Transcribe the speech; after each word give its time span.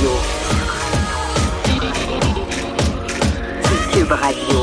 Radio. 0.00 0.16
Cube 3.92 4.12
Radio. 4.12 4.58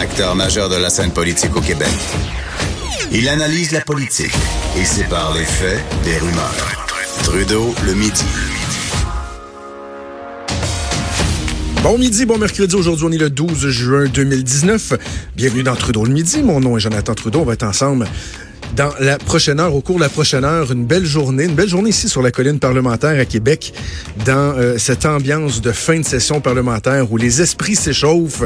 Acteur 0.00 0.34
majeur 0.34 0.68
de 0.68 0.76
la 0.76 0.90
scène 0.90 1.12
politique 1.12 1.56
au 1.56 1.62
Québec. 1.62 1.88
Il 3.10 3.26
analyse 3.26 3.72
la 3.72 3.80
politique 3.80 4.34
et 4.76 4.84
sépare 4.84 5.32
les 5.34 5.44
faits 5.44 5.82
des 6.04 6.18
rumeurs. 6.18 6.88
Trudeau 7.22 7.74
le 7.86 7.94
midi. 7.94 8.24
Bon 11.82 11.96
midi, 11.96 12.26
bon 12.26 12.36
mercredi. 12.36 12.74
Aujourd'hui, 12.74 13.06
on 13.08 13.12
est 13.12 13.18
le 13.18 13.30
12 13.30 13.68
juin 13.70 14.04
2019. 14.12 14.92
Bienvenue 15.36 15.62
dans 15.62 15.76
Trudeau 15.76 16.04
le 16.04 16.12
midi. 16.12 16.42
Mon 16.42 16.60
nom 16.60 16.76
est 16.76 16.80
Jonathan 16.80 17.14
Trudeau. 17.14 17.40
On 17.40 17.44
va 17.44 17.54
être 17.54 17.62
ensemble 17.62 18.06
dans 18.76 18.92
la 18.98 19.18
prochaine 19.18 19.60
heure, 19.60 19.74
au 19.74 19.80
cours 19.80 19.96
de 19.96 20.00
la 20.00 20.08
prochaine 20.08 20.44
heure, 20.44 20.72
une 20.72 20.84
belle 20.84 21.04
journée, 21.04 21.44
une 21.44 21.54
belle 21.54 21.68
journée 21.68 21.90
ici 21.90 22.08
sur 22.08 22.22
la 22.22 22.30
colline 22.30 22.58
parlementaire 22.58 23.18
à 23.20 23.24
Québec, 23.24 23.72
dans 24.24 24.54
euh, 24.56 24.78
cette 24.78 25.06
ambiance 25.06 25.60
de 25.60 25.70
fin 25.70 26.00
de 26.00 26.04
session 26.04 26.40
parlementaire 26.40 27.10
où 27.12 27.16
les 27.16 27.40
esprits 27.40 27.76
s'échauffent. 27.76 28.44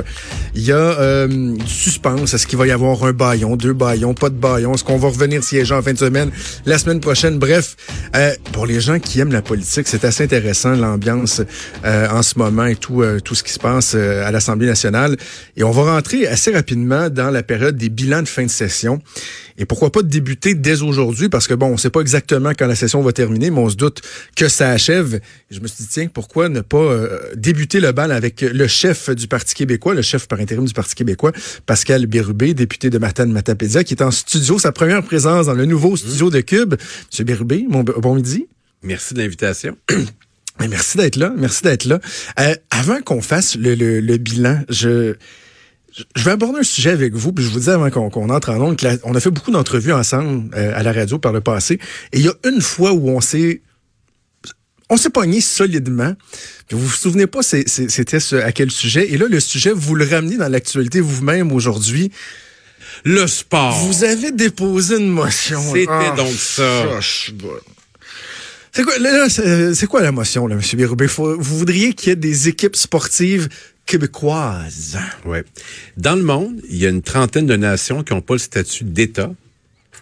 Il 0.55 0.63
y 0.63 0.73
a 0.73 0.77
euh, 0.77 1.27
du 1.27 1.67
suspense. 1.67 2.35
Est-ce 2.35 2.47
qu'il 2.47 2.59
va 2.59 2.67
y 2.67 2.71
avoir 2.71 3.05
un 3.05 3.13
baillon, 3.13 3.57
deux 3.57 3.73
baillons, 3.73 4.13
pas 4.13 4.29
de 4.29 4.35
baillon? 4.35 4.75
Est-ce 4.75 4.85
qu'on 4.85 4.99
va 4.99 5.09
revenir 5.09 5.43
siéger 5.43 5.75
en 5.75 5.83
fin 5.83 5.93
de 5.93 5.99
semaine, 5.99 6.31
la 6.67 6.79
semaine 6.79 7.01
prochaine? 7.01 7.39
Bref, 7.39 7.77
euh, 8.15 8.35
pour 8.53 8.67
les 8.67 8.81
gens 8.81 8.99
qui 8.99 9.21
aiment 9.21 9.33
la 9.33 9.43
politique, 9.43 9.89
c'est 9.89 10.05
assez 10.05 10.25
intéressant 10.25 10.75
l'ambiance 10.75 11.41
en 11.85 12.23
ce 12.23 12.39
moment 12.39 12.67
et 12.67 12.77
tout, 12.77 13.03
tout 13.25 13.35
ce 13.35 13.43
qui 13.43 13.53
se 13.53 13.59
passe 13.59 13.95
à 13.95 14.31
l'Assemblée 14.31 14.67
nationale. 14.67 15.17
Et 15.57 15.63
on 15.63 15.71
va 15.71 15.95
rentrer 15.95 16.27
assez 16.27 16.53
rapidement 16.53 17.09
dans 17.09 17.31
la 17.31 17.43
période 17.43 17.77
des 17.77 17.89
bilans 17.89 18.23
de 18.23 18.29
fin 18.29 18.45
de 18.45 18.51
session. 18.51 19.01
Et 19.59 19.65
pourquoi 19.65 19.91
pas 19.91 20.03
débuter 20.19 20.55
dès 20.55 20.83
aujourd'hui, 20.83 21.29
parce 21.29 21.47
que 21.47 21.55
bon, 21.55 21.67
on 21.67 21.77
sait 21.77 21.91
pas 21.91 22.01
exactement 22.01 22.51
quand 22.51 22.67
la 22.67 22.75
session 22.75 23.01
va 23.03 23.13
terminer, 23.13 23.51
mais 23.51 23.61
on 23.61 23.71
se 23.71 23.77
doute 23.77 24.03
que 24.35 24.49
ça 24.49 24.71
achève. 24.71 25.21
Je 25.51 25.61
me 25.61 25.69
suis 25.69 25.85
dit, 25.85 25.89
tiens, 25.89 26.09
pourquoi 26.13 26.49
ne 26.49 26.61
pas 26.61 26.79
euh, 26.79 27.21
débuter 27.37 27.79
le 27.79 27.93
bal 27.93 28.11
avec 28.11 28.41
le 28.41 28.67
chef 28.67 29.11
du 29.11 29.29
Parti 29.29 29.55
québécois, 29.55 29.95
le 29.95 30.03
chef 30.03 30.27
par 30.27 30.41
intérim 30.41 30.65
du 30.65 30.75
Parti 30.75 30.97
québécois, 30.97 31.33
Pascal 31.67 32.07
Bérubé, 32.07 32.53
député 32.53 32.91
de 32.91 32.99
Matane 32.99 33.31
Matapédia, 33.31 33.85
qui 33.85 33.95
est 33.95 34.03
en 34.03 34.11
studio, 34.11 34.59
sa 34.59 34.73
première 34.73 35.05
présence 35.05 35.47
dans 35.47 35.55
le 35.55 35.67
nouveau 35.67 35.97
studio 35.97 36.31
de 36.31 36.41
Cube. 36.41 36.75
Monsieur 37.11 37.25
Bérubé, 37.25 37.65
mon 37.69 37.85
bon 37.85 38.17
midi. 38.17 38.49
Merci 38.83 39.15
de 39.15 39.21
l'invitation. 39.21 39.77
Merci 40.69 40.99
d'être 40.99 41.17
là. 41.17 41.33
Merci 41.37 41.63
d'être 41.63 41.85
là. 41.85 42.01
Euh, 42.41 42.55
avant 42.71 43.01
qu'on 43.03 43.23
fasse 43.23 43.55
le, 43.55 43.77
le, 43.77 44.01
le 44.01 44.17
bilan, 44.17 44.63
je 44.69 45.15
je 46.17 46.25
vais 46.25 46.31
aborder 46.31 46.61
un 46.61 46.65
sujet 46.65 46.91
avec 46.91 47.15
vous, 47.15 47.33
puis 47.33 47.45
je 47.45 47.51
vous 47.51 47.61
dis 47.61 47.71
avant 47.71 47.91
qu'on 47.91 48.29
entre 48.31 48.51
en 48.51 48.61
ondes, 48.61 48.81
on 49.05 49.15
a 49.15 49.21
fait 49.21 49.31
beaucoup 49.31 49.51
d'entrevues 49.51 49.93
ensemble 49.93 50.55
euh, 50.55 50.73
à 50.75 50.83
la 50.83 50.93
radio 50.93 51.19
par 51.19 51.33
le 51.33 51.41
passé, 51.41 51.79
et 52.13 52.19
il 52.19 52.25
y 52.25 52.29
a 52.29 52.35
une 52.45 52.61
fois 52.61 52.93
où 52.93 53.09
on 53.09 53.21
s'est 53.21 53.63
on 54.91 54.97
s'est 54.97 55.11
pogné 55.11 55.41
solidement. 55.41 56.15
vous 56.71 56.79
vous 56.79 56.89
souvenez 56.89 57.27
pas 57.27 57.43
c'était 57.43 58.19
à 58.43 58.53
quel 58.53 58.71
sujet. 58.71 59.13
Et 59.13 59.19
là, 59.19 59.27
le 59.29 59.41
sujet, 59.41 59.71
vous 59.75 59.95
le 59.95 60.07
ramenez 60.07 60.37
dans 60.37 60.49
l'actualité 60.49 61.01
vous-même 61.01 61.53
aujourd'hui. 61.53 62.11
Le 63.05 63.27
sport. 63.27 63.75
Vous 63.85 64.05
avez 64.05 64.33
déposé 64.33 64.97
une 64.97 65.11
motion. 65.11 65.61
C'était 65.75 65.87
ah, 65.91 66.15
donc 66.17 66.33
ça. 66.33 67.01
C'est 68.73 68.83
quoi, 68.83 68.95
c'est 69.29 69.87
quoi 69.87 70.03
la 70.03 70.13
motion, 70.13 70.47
là, 70.47 70.55
M. 70.55 70.63
Bérubé? 70.75 71.07
Vous 71.07 71.37
voudriez 71.59 71.93
qu'il 71.93 72.09
y 72.09 72.13
ait 72.13 72.17
des 72.17 72.49
équipes 72.49 72.77
sportives 72.77 73.49
québécoise. 73.89 74.99
Oui. 75.25 75.39
Dans 75.97 76.15
le 76.15 76.23
monde, 76.23 76.61
il 76.71 76.77
y 76.77 76.87
a 76.87 76.91
une 76.91 77.03
trentaine 77.03 77.47
de 77.47 77.57
nations 77.57 78.05
qui 78.05 78.13
n'ont 78.13 78.21
pas 78.21 78.35
le 78.35 78.39
statut 78.39 78.85
d'État, 78.85 79.33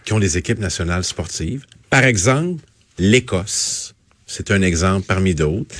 qui 0.04 0.12
ont 0.12 0.18
des 0.18 0.36
équipes 0.36 0.58
nationales 0.58 1.04
sportives. 1.04 1.64
Par 1.88 2.04
exemple, 2.04 2.62
l'Écosse. 2.98 3.94
C'est 4.26 4.50
un 4.50 4.60
exemple 4.60 5.06
parmi 5.06 5.36
d'autres. 5.36 5.72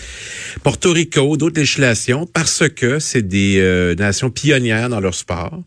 Porto 0.63 0.93
Rico, 0.93 1.37
d'autres 1.37 1.59
législations, 1.59 2.27
parce 2.27 2.69
que 2.69 3.01
c'est 3.01 3.27
des 3.27 3.59
euh, 3.59 3.97
nations 3.97 4.31
pionnières 4.31 4.89
dans 4.89 5.01
leur 5.01 5.17
sport. 5.17 5.61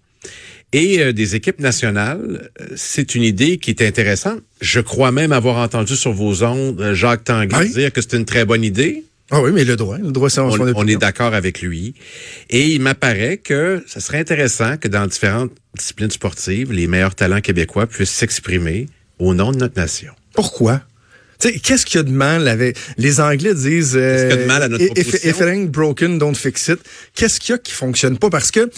Et 0.71 1.01
euh, 1.01 1.11
des 1.11 1.35
équipes 1.35 1.59
nationales, 1.59 2.49
euh, 2.61 2.67
c'est 2.77 3.15
une 3.15 3.23
idée 3.23 3.57
qui 3.57 3.71
est 3.71 3.81
intéressante. 3.81 4.39
Je 4.61 4.79
crois 4.79 5.11
même 5.11 5.33
avoir 5.33 5.57
entendu 5.57 5.97
sur 5.97 6.13
vos 6.13 6.43
ondes 6.43 6.93
Jacques 6.93 7.25
Tanguy 7.25 7.69
dire 7.71 7.91
que 7.91 7.99
c'est 8.01 8.15
une 8.15 8.25
très 8.25 8.45
bonne 8.45 8.63
idée. 8.63 9.03
Ah 9.31 9.41
oui, 9.41 9.51
mais 9.53 9.63
le 9.63 9.75
droit, 9.75 9.97
le 9.97 10.11
droit, 10.11 10.29
on, 10.39 10.73
on 10.75 10.87
est 10.87 10.95
d'accord 10.95 11.33
avec 11.33 11.61
lui. 11.61 11.93
Et 12.49 12.67
il 12.69 12.81
m'apparaît 12.81 13.37
que 13.37 13.83
ce 13.87 13.99
serait 13.99 14.19
intéressant 14.19 14.77
que 14.77 14.87
dans 14.87 15.05
différentes 15.05 15.51
disciplines 15.77 16.09
sportives, 16.09 16.71
les 16.71 16.87
meilleurs 16.87 17.13
talents 17.13 17.41
québécois 17.41 17.85
puissent 17.85 18.09
s'exprimer 18.09 18.87
au 19.19 19.33
nom 19.35 19.51
de 19.51 19.57
notre 19.57 19.79
nation. 19.79 20.13
Pourquoi? 20.33 20.81
Qu'est-ce 21.39 21.85
qu'il 21.85 21.97
y 21.97 22.01
a 22.01 22.03
de 22.03 22.11
mal 22.11 22.47
avec... 22.47 22.77
Les 22.97 23.21
Anglais 23.21 23.53
disent... 23.53 23.93
Qu'est-ce 23.93 24.27
qu'il 24.29 24.37
y 24.37 24.39
a 24.39 24.43
de 24.43 24.47
mal 24.47 24.63
à 24.63 24.67
notre 24.67 24.83
euh, 24.83 24.99
if, 24.99 25.23
if, 25.23 25.37
it 25.39 25.41
ain't 25.41 25.67
broken, 25.67 26.17
don't 26.17 26.35
fix 26.35 26.67
it. 26.67 26.79
Qu'est-ce 27.15 27.39
qu'il 27.39 27.53
y 27.53 27.55
a 27.55 27.57
qui 27.59 27.71
fonctionne 27.71 28.17
pas? 28.17 28.29
Parce 28.29 28.51
que 28.51 28.69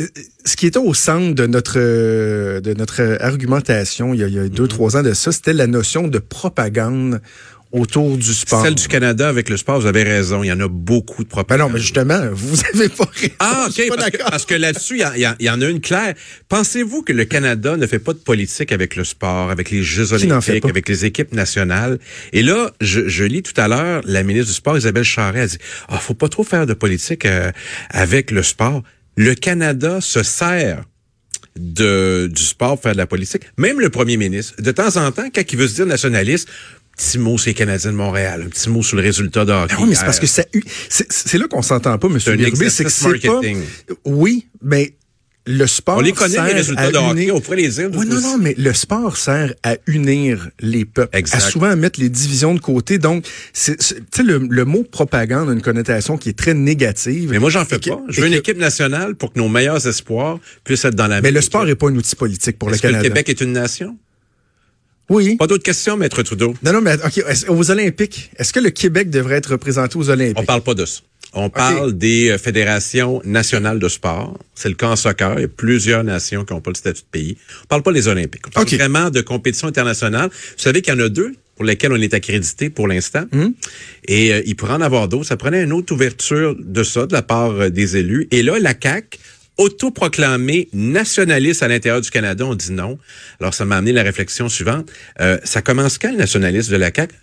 euh, 0.00 0.06
ce 0.44 0.54
qui 0.56 0.66
était 0.66 0.78
au 0.78 0.94
centre 0.94 1.34
de 1.34 1.46
notre 1.46 1.78
de 1.78 2.74
notre 2.74 3.18
argumentation 3.20 4.12
il 4.12 4.20
y 4.20 4.24
a, 4.24 4.28
il 4.28 4.34
y 4.34 4.38
a 4.38 4.48
deux, 4.48 4.64
mm-hmm. 4.64 4.68
trois 4.68 4.96
ans 4.96 5.02
de 5.02 5.12
ça, 5.12 5.32
c'était 5.32 5.52
la 5.52 5.66
notion 5.66 6.06
de 6.06 6.18
propagande 6.18 7.20
autour 7.74 8.16
du 8.16 8.32
sport. 8.32 8.62
Celle 8.62 8.76
du 8.76 8.86
Canada 8.86 9.28
avec 9.28 9.48
le 9.50 9.56
sport, 9.56 9.80
vous 9.80 9.86
avez 9.86 10.04
raison. 10.04 10.44
Il 10.44 10.46
y 10.46 10.52
en 10.52 10.60
a 10.60 10.68
beaucoup 10.68 11.24
de 11.24 11.28
propagande. 11.28 11.58
Ben 11.58 11.66
non, 11.66 11.74
mais 11.74 11.80
justement, 11.80 12.20
vous 12.32 12.60
avez 12.72 12.88
pas 12.88 13.10
raison. 13.12 13.34
Ah, 13.40 13.66
OK. 13.68 13.88
Parce 13.88 14.10
que, 14.10 14.16
parce 14.18 14.46
que, 14.46 14.54
là-dessus, 14.54 15.02
il 15.16 15.34
y, 15.40 15.50
en 15.50 15.60
a 15.60 15.68
une 15.68 15.80
claire. 15.80 16.14
Pensez-vous 16.48 17.02
que 17.02 17.12
le 17.12 17.24
Canada 17.24 17.76
ne 17.76 17.86
fait 17.86 17.98
pas 17.98 18.12
de 18.12 18.18
politique 18.18 18.70
avec 18.70 18.94
le 18.94 19.02
sport, 19.02 19.50
avec 19.50 19.70
les 19.70 19.82
Jeux 19.82 20.12
olympiques, 20.12 20.64
avec 20.64 20.88
les 20.88 21.04
équipes 21.04 21.32
nationales? 21.32 21.98
Et 22.32 22.42
là, 22.42 22.70
je, 22.80 23.08
je 23.08 23.24
lis 23.24 23.42
tout 23.42 23.60
à 23.60 23.66
l'heure, 23.66 24.02
la 24.04 24.22
ministre 24.22 24.48
du 24.48 24.54
Sport, 24.54 24.78
Isabelle 24.78 25.04
Charret, 25.04 25.40
a 25.40 25.46
dit, 25.48 25.58
ah, 25.88 25.98
faut 25.98 26.14
pas 26.14 26.28
trop 26.28 26.44
faire 26.44 26.66
de 26.66 26.74
politique 26.74 27.26
euh, 27.26 27.50
avec 27.90 28.30
le 28.30 28.44
sport. 28.44 28.82
Le 29.16 29.34
Canada 29.34 30.00
se 30.00 30.22
sert 30.22 30.84
de, 31.58 32.28
du 32.32 32.42
sport 32.42 32.74
pour 32.74 32.82
faire 32.82 32.92
de 32.92 32.98
la 32.98 33.06
politique. 33.06 33.42
Même 33.58 33.80
le 33.80 33.90
premier 33.90 34.16
ministre, 34.16 34.60
de 34.60 34.70
temps 34.70 34.96
en 34.96 35.10
temps, 35.12 35.28
quand 35.34 35.52
il 35.52 35.58
veut 35.58 35.68
se 35.68 35.74
dire 35.74 35.86
nationaliste, 35.86 36.48
petit 36.96 37.18
mot 37.18 37.38
sur 37.38 37.48
les 37.50 37.54
Canadiens 37.54 37.92
de 37.92 37.96
Montréal, 37.96 38.42
un 38.46 38.48
petit 38.48 38.70
mot 38.70 38.82
sur 38.82 38.96
le 38.96 39.02
résultat 39.02 39.44
de 39.44 39.52
hockey. 39.52 39.74
Non, 39.76 39.86
mais 39.86 39.94
c'est 39.94 40.04
parce 40.04 40.20
que 40.20 40.26
ça, 40.26 40.44
c'est 40.88 41.38
là 41.38 41.46
qu'on 41.48 41.62
s'entend 41.62 41.96
pas, 41.98 42.08
Monsieur 42.08 42.36
Bérubé, 42.36 42.70
c'est 42.70 42.84
que 42.84 42.90
c'est 42.90 43.18
pas, 43.18 43.40
oui, 44.04 44.46
mais 44.62 44.94
le 45.46 45.66
sport. 45.66 45.98
On 45.98 46.00
les 46.00 46.12
connaît, 46.12 46.46
les 46.46 46.54
résultats 46.54 46.90
de 46.90 46.96
hockey, 46.96 47.30
on 47.30 47.40
pourrait 47.40 47.58
les 47.58 47.68
dire. 47.68 47.90
Oui, 47.92 48.06
non, 48.06 48.20
non, 48.20 48.38
mais 48.38 48.54
le 48.56 48.72
sport 48.72 49.16
sert 49.16 49.52
à 49.62 49.76
unir 49.86 50.48
les 50.60 50.84
peuples, 50.84 51.16
exact. 51.16 51.36
à 51.36 51.40
souvent 51.40 51.76
mettre 51.76 52.00
les 52.00 52.08
divisions 52.08 52.54
de 52.54 52.60
côté. 52.60 52.98
Donc, 52.98 53.24
tu 53.24 53.74
sais, 53.78 54.22
le, 54.22 54.38
le, 54.38 54.64
mot 54.64 54.84
propagande 54.84 55.50
a 55.50 55.52
une 55.52 55.62
connotation 55.62 56.16
qui 56.16 56.30
est 56.30 56.38
très 56.38 56.54
négative. 56.54 57.30
Mais 57.30 57.38
moi, 57.38 57.50
j'en 57.50 57.64
fais 57.64 57.78
pas. 57.78 58.02
Je 58.08 58.20
veux 58.20 58.26
une 58.26 58.34
équipe 58.34 58.58
nationale 58.58 59.14
pour 59.14 59.32
que 59.32 59.38
nos 59.38 59.48
meilleurs 59.48 59.86
espoirs 59.86 60.38
puissent 60.64 60.84
être 60.84 60.94
dans 60.94 61.08
la 61.08 61.20
Mais 61.20 61.30
le 61.30 61.42
sport 61.42 61.66
n'est 61.66 61.74
pas 61.74 61.88
un 61.88 61.96
outil 61.96 62.16
politique 62.16 62.58
pour 62.58 62.70
le 62.70 62.78
Canada. 62.78 63.00
Que 63.00 63.04
le 63.04 63.08
Québec 63.10 63.28
est 63.28 63.40
une 63.40 63.52
nation? 63.52 63.98
Oui. 65.10 65.36
Pas 65.36 65.46
d'autres 65.46 65.62
questions, 65.62 65.96
Maître 65.96 66.22
Trudeau? 66.22 66.54
Non, 66.62 66.72
non, 66.72 66.80
mais 66.80 66.94
OK. 66.94 67.22
Aux 67.48 67.70
Olympiques, 67.70 68.30
est-ce 68.38 68.52
que 68.52 68.60
le 68.60 68.70
Québec 68.70 69.10
devrait 69.10 69.36
être 69.36 69.52
représenté 69.52 69.98
aux 69.98 70.08
Olympiques? 70.10 70.38
On 70.38 70.44
parle 70.44 70.62
pas 70.62 70.74
de 70.74 70.84
ça. 70.86 71.00
On 71.36 71.50
parle 71.50 71.92
des 71.94 72.30
euh, 72.30 72.38
fédérations 72.38 73.20
nationales 73.24 73.80
de 73.80 73.88
sport. 73.88 74.38
C'est 74.54 74.68
le 74.68 74.76
cas 74.76 74.88
en 74.88 74.96
soccer. 74.96 75.34
Il 75.38 75.42
y 75.42 75.44
a 75.44 75.48
plusieurs 75.48 76.04
nations 76.04 76.44
qui 76.44 76.52
n'ont 76.52 76.60
pas 76.60 76.70
le 76.70 76.76
statut 76.76 77.02
de 77.02 77.06
pays. 77.10 77.36
On 77.64 77.66
parle 77.66 77.82
pas 77.82 77.92
des 77.92 78.06
Olympiques. 78.06 78.46
On 78.46 78.50
parle 78.50 78.68
vraiment 78.68 79.10
de 79.10 79.20
compétition 79.20 79.66
internationale. 79.66 80.30
Vous 80.30 80.62
savez 80.62 80.80
qu'il 80.80 80.94
y 80.94 80.96
en 80.96 81.00
a 81.00 81.08
deux 81.08 81.34
pour 81.56 81.64
lesquelles 81.64 81.92
on 81.92 82.00
est 82.00 82.14
accrédité 82.14 82.70
pour 82.70 82.86
l'instant. 82.86 83.24
Hum. 83.32 83.52
Et 84.06 84.32
euh, 84.32 84.42
il 84.46 84.54
pourrait 84.54 84.74
en 84.74 84.80
avoir 84.80 85.08
d'autres. 85.08 85.26
Ça 85.26 85.36
prenait 85.36 85.64
une 85.64 85.72
autre 85.72 85.92
ouverture 85.92 86.54
de 86.58 86.82
ça 86.84 87.06
de 87.06 87.12
la 87.12 87.22
part 87.22 87.50
euh, 87.50 87.68
des 87.68 87.96
élus. 87.96 88.28
Et 88.30 88.42
là, 88.42 88.58
la 88.60 88.74
CAQ 88.80 89.18
autoproclamé 89.56 90.68
nationaliste 90.72 91.62
à 91.62 91.68
l'intérieur 91.68 92.00
du 92.00 92.10
Canada, 92.10 92.44
on 92.44 92.54
dit 92.54 92.72
non. 92.72 92.98
Alors, 93.40 93.54
ça 93.54 93.64
m'a 93.64 93.76
amené 93.76 93.92
la 93.92 94.02
réflexion 94.02 94.48
suivante. 94.48 94.90
Euh, 95.20 95.38
ça 95.44 95.62
commence 95.62 95.98
quand, 95.98 96.10
le 96.10 96.16
nationaliste 96.16 96.70
de 96.70 96.76
la 96.76 96.90
CAQ? 96.94 97.14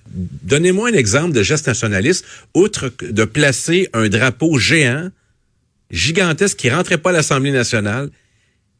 Donnez-moi 0.43 0.89
un 0.89 0.93
exemple 0.93 1.33
de 1.33 1.43
geste 1.43 1.67
nationaliste, 1.67 2.25
outre 2.53 2.91
de 3.01 3.25
placer 3.25 3.89
un 3.93 4.07
drapeau 4.07 4.57
géant, 4.57 5.09
gigantesque, 5.89 6.57
qui 6.57 6.69
rentrait 6.69 6.97
pas 6.97 7.09
à 7.09 7.13
l'Assemblée 7.13 7.51
nationale. 7.51 8.09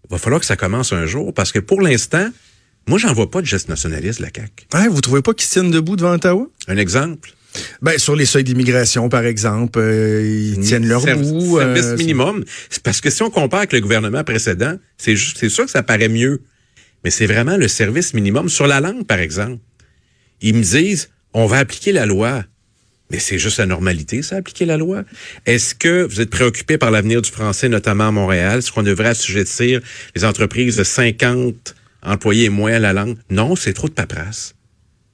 Il 0.05 0.11
va 0.11 0.17
falloir 0.17 0.39
que 0.39 0.47
ça 0.47 0.55
commence 0.55 0.93
un 0.93 1.05
jour, 1.05 1.33
parce 1.33 1.51
que 1.51 1.59
pour 1.59 1.81
l'instant, 1.81 2.29
moi, 2.87 2.97
j'en 2.97 3.13
vois 3.13 3.29
pas 3.29 3.41
de 3.41 3.45
geste 3.45 3.69
nationaliste, 3.69 4.19
la 4.19 4.29
CAQ. 4.33 4.65
Hein, 4.73 4.87
vous 4.89 5.01
trouvez 5.01 5.21
pas 5.21 5.33
qu'ils 5.33 5.49
tiennent 5.49 5.71
debout 5.71 5.95
devant 5.95 6.13
Ottawa? 6.13 6.47
Un 6.67 6.77
exemple. 6.77 7.33
Ben, 7.81 7.97
sur 7.97 8.15
les 8.15 8.25
seuils 8.25 8.43
d'immigration, 8.43 9.09
par 9.09 9.25
exemple, 9.25 9.79
euh, 9.79 10.53
ils 10.55 10.59
tiennent 10.59 10.87
leur 10.87 11.01
Serv- 11.01 11.21
bout. 11.21 11.57
Service 11.59 11.83
euh, 11.85 11.97
minimum. 11.97 12.43
C'est 12.69 12.81
parce 12.83 13.01
que 13.01 13.09
si 13.09 13.21
on 13.23 13.29
compare 13.29 13.59
avec 13.59 13.73
le 13.73 13.81
gouvernement 13.81 14.23
précédent, 14.23 14.77
c'est 14.97 15.15
juste- 15.15 15.37
c'est 15.39 15.49
sûr 15.49 15.65
que 15.65 15.71
ça 15.71 15.83
paraît 15.83 16.07
mieux. 16.09 16.41
Mais 17.03 17.09
c'est 17.09 17.25
vraiment 17.25 17.57
le 17.57 17.67
service 17.67 18.13
minimum 18.13 18.47
sur 18.47 18.67
la 18.67 18.79
langue, 18.79 19.05
par 19.05 19.19
exemple. 19.19 19.57
Ils 20.41 20.55
me 20.55 20.61
disent, 20.63 21.09
on 21.33 21.45
va 21.45 21.57
appliquer 21.57 21.91
la 21.91 22.05
loi. 22.05 22.43
Mais 23.09 23.19
c'est 23.19 23.37
juste 23.39 23.57
la 23.57 23.65
normalité, 23.65 24.21
ça, 24.21 24.37
appliquer 24.37 24.65
la 24.65 24.77
loi. 24.77 25.03
Est-ce 25.45 25.75
que 25.75 26.03
vous 26.03 26.21
êtes 26.21 26.29
préoccupé 26.29 26.77
par 26.77 26.91
l'avenir 26.91 27.21
du 27.21 27.29
français, 27.29 27.67
notamment 27.67 28.07
à 28.07 28.11
Montréal? 28.11 28.59
Est-ce 28.59 28.71
qu'on 28.71 28.83
devrait 28.83 29.09
assujettir 29.09 29.81
les 30.15 30.23
entreprises 30.23 30.77
de 30.77 30.85
50 30.85 31.75
employés 32.03 32.45
et 32.45 32.49
moins 32.49 32.71
à 32.71 32.79
la 32.79 32.93
langue? 32.93 33.17
Non, 33.29 33.57
c'est 33.57 33.73
trop 33.73 33.89
de 33.89 33.93
paperasse. 33.93 34.55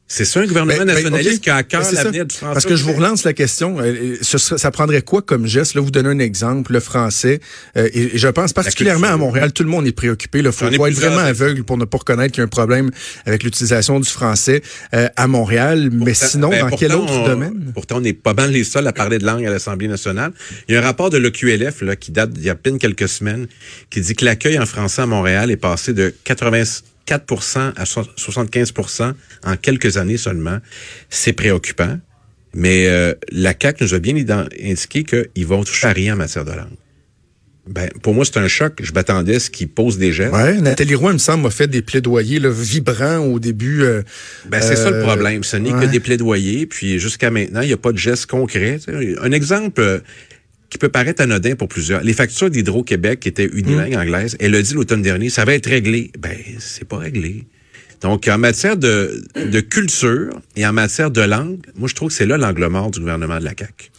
C'est 0.10 0.24
ça 0.24 0.40
un 0.40 0.46
gouvernement 0.46 0.78
Ben, 0.80 0.86
ben, 0.86 0.94
nationaliste 0.94 1.44
qui 1.44 1.50
a 1.50 1.58
à 1.58 1.64
cœur 1.64 1.82
Ben, 1.82 1.92
l'avenir 1.92 2.26
du 2.26 2.34
français. 2.36 2.54
Parce 2.54 2.66
que 2.66 2.76
je 2.78 2.84
vous 2.86 2.94
relance 2.94 3.26
la 3.26 3.34
question. 3.34 3.78
euh, 3.82 4.16
ce 4.22 4.38
serait- 4.38 4.58
ça 4.58 4.72
prendrait 4.72 5.02
quoi 5.02 5.22
comme 5.22 5.46
geste? 5.48 5.74
Là, 5.74 5.82
vous 5.82 5.92
donnez 5.92 6.08
un 6.10 6.20
exemple, 6.20 6.72
le 6.72 6.80
français. 6.80 7.42
euh, 7.76 7.90
et, 7.94 8.16
et 8.16 8.18
je 8.18 8.28
pense 8.30 8.54
particulièrement 8.54 9.08
à. 9.08 9.18
Montréal, 9.18 9.52
tout 9.52 9.64
le 9.64 9.70
monde 9.70 9.86
est 9.86 9.92
préoccupé. 9.92 10.40
Il 10.40 10.52
faut, 10.52 10.66
être 10.68 10.94
vraiment 10.94 11.18
aveugle 11.18 11.64
pour 11.66 11.78
ne 11.78 11.84
pas 11.86 11.98
reconnaître 11.98 12.32
qu'il 12.34 12.40
y 12.42 12.44
a 12.44 12.46
un 12.46 12.48
problème 12.48 12.90
avec 13.26 13.44
l'utilisation 13.44 14.00
du 14.00 14.10
français 14.10 14.62
euh, 14.94 15.10
à 15.18 15.28
Montréal. 15.28 15.90
Mais 15.92 16.14
sinon, 16.14 16.52
dans 16.52 16.70
quel 16.70 16.94
autre 16.94 17.12
on- 17.12 17.28
domaine? 17.28 17.72
Pourtant, 17.74 17.98
on 17.98 18.02
n'est 18.02 18.14
pas 18.14 18.34
mal 18.34 18.52
les 18.52 18.64
seuls 18.64 18.88
à 18.88 18.94
parler 18.94 19.18
de 19.20 19.26
langue 19.26 19.46
à 19.46 19.50
l'Assemblée 19.50 19.88
nationale. 19.90 20.32
Il 20.70 20.74
y 20.74 20.78
a 20.78 20.82
un 20.82 20.84
rapport 20.84 21.10
de 21.10 21.18
l'OQLF 21.18 21.82
là, 21.82 21.96
qui 21.98 22.12
date 22.12 22.32
d'il 22.32 22.46
y 22.46 22.50
a 22.50 22.54
à 22.54 22.56
peine 22.56 22.78
quelques 22.80 23.10
semaines 23.10 23.48
qui 23.90 24.00
dit 24.02 24.16
que 24.16 24.24
l'accueil 24.24 24.58
en 24.58 24.66
français 24.66 25.02
à 25.02 25.06
Montréal 25.06 25.52
est 25.52 25.58
passé 25.58 25.94
de 25.94 26.14
84% 27.08 27.74
à 27.76 27.86
so- 27.86 28.08
75% 28.18 29.14
en 29.44 29.56
quelques 29.58 29.98
années 29.98 30.18
seulement. 30.18 30.58
C'est 31.10 31.34
préoccupant. 31.34 31.98
Mais 32.54 32.88
euh, 32.88 33.14
la 33.32 33.54
CAQ 33.60 33.84
nous 33.84 33.94
a 33.94 34.00
bien 34.00 34.16
indiqué 34.16 35.04
qu'ils 35.04 35.46
vont 35.48 35.64
toucher 35.64 35.88
à 35.88 35.92
rien 35.94 36.14
en 36.14 36.18
matière 36.18 36.46
de 36.46 36.52
langue. 36.52 36.76
Ben, 37.68 37.90
pour 38.02 38.14
moi, 38.14 38.24
c'est 38.24 38.38
un 38.38 38.48
choc. 38.48 38.80
Je 38.82 38.94
m'attendais 38.94 39.36
à 39.36 39.40
ce 39.42 39.50
qu'ils 39.50 39.68
posent 39.68 39.98
des 39.98 40.14
gestes. 40.14 40.34
Ouais, 40.34 40.54
Nathalie 40.62 40.96
Roy, 40.96 41.12
il 41.12 41.14
me 41.16 41.20
semble, 41.20 41.46
a 41.48 41.50
fait 41.52 41.68
des 41.68 41.82
plaidoyers 41.82 42.40
là, 42.40 42.50
vibrants 42.50 43.18
au 43.18 43.40
début. 43.40 43.84
euh, 43.84 44.04
Ben, 44.50 44.62
c'est 44.62 44.78
ça 44.78 44.90
le 44.90 44.98
euh, 44.98 45.04
problème. 45.04 45.44
Ce 45.44 45.58
n'est 45.58 45.74
ouais. 45.74 45.86
que 45.86 45.92
des 45.92 46.00
plaidoyers. 46.00 46.66
Puis 46.66 46.98
jusqu'à 46.98 47.30
maintenant, 47.30 47.60
il 47.62 47.68
n'y 47.68 47.74
a 47.74 47.78
pas 47.78 47.92
de 47.92 47.98
gestes 47.98 48.26
concrets. 48.28 48.80
Un 49.22 49.32
exemple 49.34 49.82
euh, 49.82 50.00
qui 50.70 50.78
peut 50.78 50.90
paraître 50.90 51.22
anodin 51.22 51.56
pour 51.56 51.68
plusieurs. 51.68 52.04
Les 52.04 52.14
factures 52.14 52.50
d'Hydro-Québec 52.50 53.20
qui 53.22 53.30
étaient 53.30 53.46
unilingues 53.46 53.96
Mm. 53.96 54.00
anglaises, 54.00 54.36
elle 54.40 54.56
a 54.56 54.62
dit 54.62 54.74
l'automne 54.74 55.02
dernier, 55.02 55.30
ça 55.30 55.46
va 55.46 55.54
être 55.54 55.70
réglé. 55.70 56.12
Ben, 56.20 56.38
c'est 56.60 56.88
pas 56.88 56.98
réglé. 56.98 57.46
Donc, 58.02 58.28
en 58.28 58.38
matière 58.38 58.78
de, 58.78 59.24
de 59.36 59.60
culture 59.60 60.40
et 60.56 60.66
en 60.68 60.74
matière 60.74 61.10
de 61.10 61.22
langue, 61.22 61.60
moi, 61.76 61.88
je 61.88 61.96
trouve 61.96 62.10
que 62.10 62.14
c'est 62.14 62.26
là 62.28 62.38
l'angle 62.38 62.68
mort 62.68 62.92
du 62.92 63.00
gouvernement 63.00 63.40
de 63.40 63.44
la 63.46 63.54
CAQ. 63.58 63.90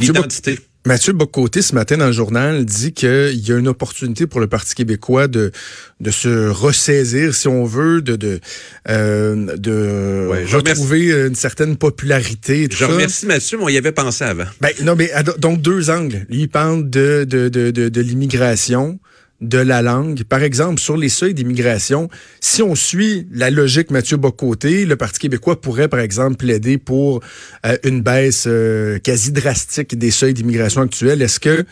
L'identité. 0.00 0.58
Mathieu 0.86 1.12
Bocoté, 1.12 1.60
ce 1.60 1.74
matin 1.74 1.98
dans 1.98 2.06
le 2.06 2.12
journal, 2.12 2.64
dit 2.64 2.92
qu'il 2.94 3.46
y 3.46 3.52
a 3.52 3.58
une 3.58 3.68
opportunité 3.68 4.26
pour 4.26 4.40
le 4.40 4.46
Parti 4.46 4.74
québécois 4.74 5.28
de, 5.28 5.52
de 6.00 6.10
se 6.10 6.48
ressaisir, 6.48 7.34
si 7.34 7.48
on 7.48 7.64
veut, 7.66 8.00
de, 8.00 8.16
de, 8.16 8.40
euh, 8.88 9.56
de 9.58 10.26
Ouais, 10.30 10.44
retrouver 10.46 11.10
une 11.26 11.34
certaine 11.34 11.76
popularité. 11.76 12.62
et 12.62 12.68
Tout 12.68 12.78
Je 12.78 12.84
ça. 12.86 12.90
remercie 12.90 13.26
Mathieu, 13.26 13.58
mais 13.58 13.64
on 13.64 13.68
y 13.68 13.76
avait 13.76 13.92
pensé 13.92 14.24
avant. 14.24 14.46
Ben, 14.62 14.70
non, 14.82 14.96
mais 14.96 15.10
donc 15.38 15.60
deux 15.60 15.90
angles. 15.90 16.24
Lui, 16.30 16.40
il 16.42 16.48
parle 16.48 16.88
de, 16.88 17.24
de, 17.28 17.50
de, 17.50 17.70
de, 17.70 17.90
de 17.90 18.00
l'immigration, 18.00 18.98
de 19.40 19.58
la 19.58 19.82
langue. 19.82 20.24
Par 20.24 20.42
exemple, 20.42 20.80
sur 20.80 20.96
les 20.96 21.08
seuils 21.08 21.34
d'immigration, 21.34 22.08
si 22.40 22.62
on 22.62 22.74
suit 22.74 23.26
la 23.32 23.50
logique 23.50 23.90
Mathieu 23.90 24.16
Bocoté, 24.16 24.84
le 24.84 24.96
Parti 24.96 25.18
québécois 25.18 25.60
pourrait, 25.60 25.88
par 25.88 26.00
exemple, 26.00 26.36
plaider 26.36 26.78
pour 26.78 27.20
euh, 27.66 27.76
une 27.84 28.02
baisse 28.02 28.44
euh, 28.46 28.98
quasi 28.98 29.32
drastique 29.32 29.96
des 29.96 30.10
seuils 30.10 30.34
d'immigration 30.34 30.82
actuels. 30.82 31.22
Est-ce 31.22 31.40
que 31.40 31.64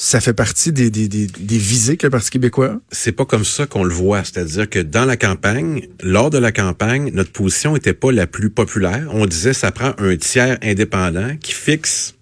ça 0.00 0.20
fait 0.20 0.32
partie 0.32 0.70
des, 0.70 0.90
des, 0.90 1.08
des, 1.08 1.26
des 1.26 1.58
visées 1.58 1.96
que 1.96 2.06
le 2.06 2.10
Parti 2.10 2.30
québécois 2.30 2.80
c'est 2.92 3.10
pas 3.10 3.24
comme 3.24 3.44
ça 3.44 3.66
qu'on 3.66 3.82
le 3.82 3.92
voit. 3.92 4.22
C'est-à-dire 4.22 4.70
que 4.70 4.78
dans 4.78 5.04
la 5.04 5.16
campagne, 5.16 5.88
lors 6.00 6.30
de 6.30 6.38
la 6.38 6.52
campagne, 6.52 7.10
notre 7.14 7.32
position 7.32 7.74
était 7.74 7.94
pas 7.94 8.12
la 8.12 8.28
plus 8.28 8.48
populaire. 8.48 9.08
On 9.10 9.26
disait 9.26 9.52
ça 9.52 9.72
prend 9.72 9.94
un 9.98 10.16
tiers 10.16 10.56
indépendant 10.62 11.36
qui 11.40 11.52
fixe 11.52 12.14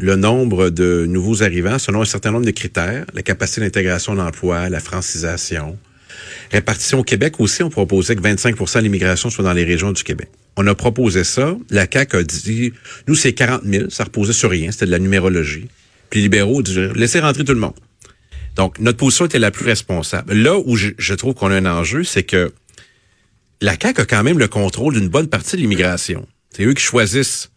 le 0.00 0.16
nombre 0.16 0.70
de 0.70 1.04
nouveaux 1.06 1.42
arrivants 1.42 1.78
selon 1.78 2.00
un 2.00 2.06
certain 2.06 2.30
nombre 2.30 2.46
de 2.46 2.50
critères, 2.50 3.04
la 3.12 3.22
capacité 3.22 3.60
d'intégration 3.60 4.14
d'emploi, 4.14 4.70
la 4.70 4.80
francisation. 4.80 5.78
Répartition 6.50 7.00
au 7.00 7.04
Québec 7.04 7.38
aussi, 7.38 7.62
on 7.62 7.68
proposait 7.68 8.16
que 8.16 8.22
25% 8.22 8.78
de 8.78 8.80
l'immigration 8.80 9.28
soit 9.28 9.44
dans 9.44 9.52
les 9.52 9.64
régions 9.64 9.92
du 9.92 10.02
Québec. 10.02 10.30
On 10.56 10.66
a 10.66 10.74
proposé 10.74 11.22
ça. 11.22 11.54
La 11.68 11.86
CAQ 11.90 12.16
a 12.16 12.22
dit, 12.22 12.72
nous, 13.08 13.14
c'est 13.14 13.34
40 13.34 13.62
000. 13.64 13.90
Ça 13.90 14.04
reposait 14.04 14.32
sur 14.32 14.50
rien. 14.50 14.72
C'était 14.72 14.86
de 14.86 14.90
la 14.90 14.98
numérologie. 14.98 15.68
Puis 16.08 16.20
les 16.20 16.24
libéraux 16.24 16.62
disaient, 16.62 16.90
laissez 16.94 17.20
rentrer 17.20 17.44
tout 17.44 17.52
le 17.52 17.60
monde. 17.60 17.78
Donc, 18.56 18.78
notre 18.78 18.98
position 18.98 19.26
était 19.26 19.38
la 19.38 19.50
plus 19.50 19.66
responsable. 19.66 20.32
Là 20.32 20.58
où 20.58 20.76
je, 20.76 20.88
je 20.98 21.14
trouve 21.14 21.34
qu'on 21.34 21.50
a 21.50 21.56
un 21.56 21.66
enjeu, 21.66 22.04
c'est 22.04 22.24
que 22.24 22.52
la 23.60 23.76
CAQ 23.80 24.00
a 24.00 24.04
quand 24.06 24.22
même 24.22 24.38
le 24.38 24.48
contrôle 24.48 24.94
d'une 24.94 25.08
bonne 25.08 25.28
partie 25.28 25.56
de 25.56 25.60
l'immigration. 25.60 26.26
C'est 26.50 26.64
eux 26.64 26.74
qui 26.74 26.82
choisissent. 26.82 27.50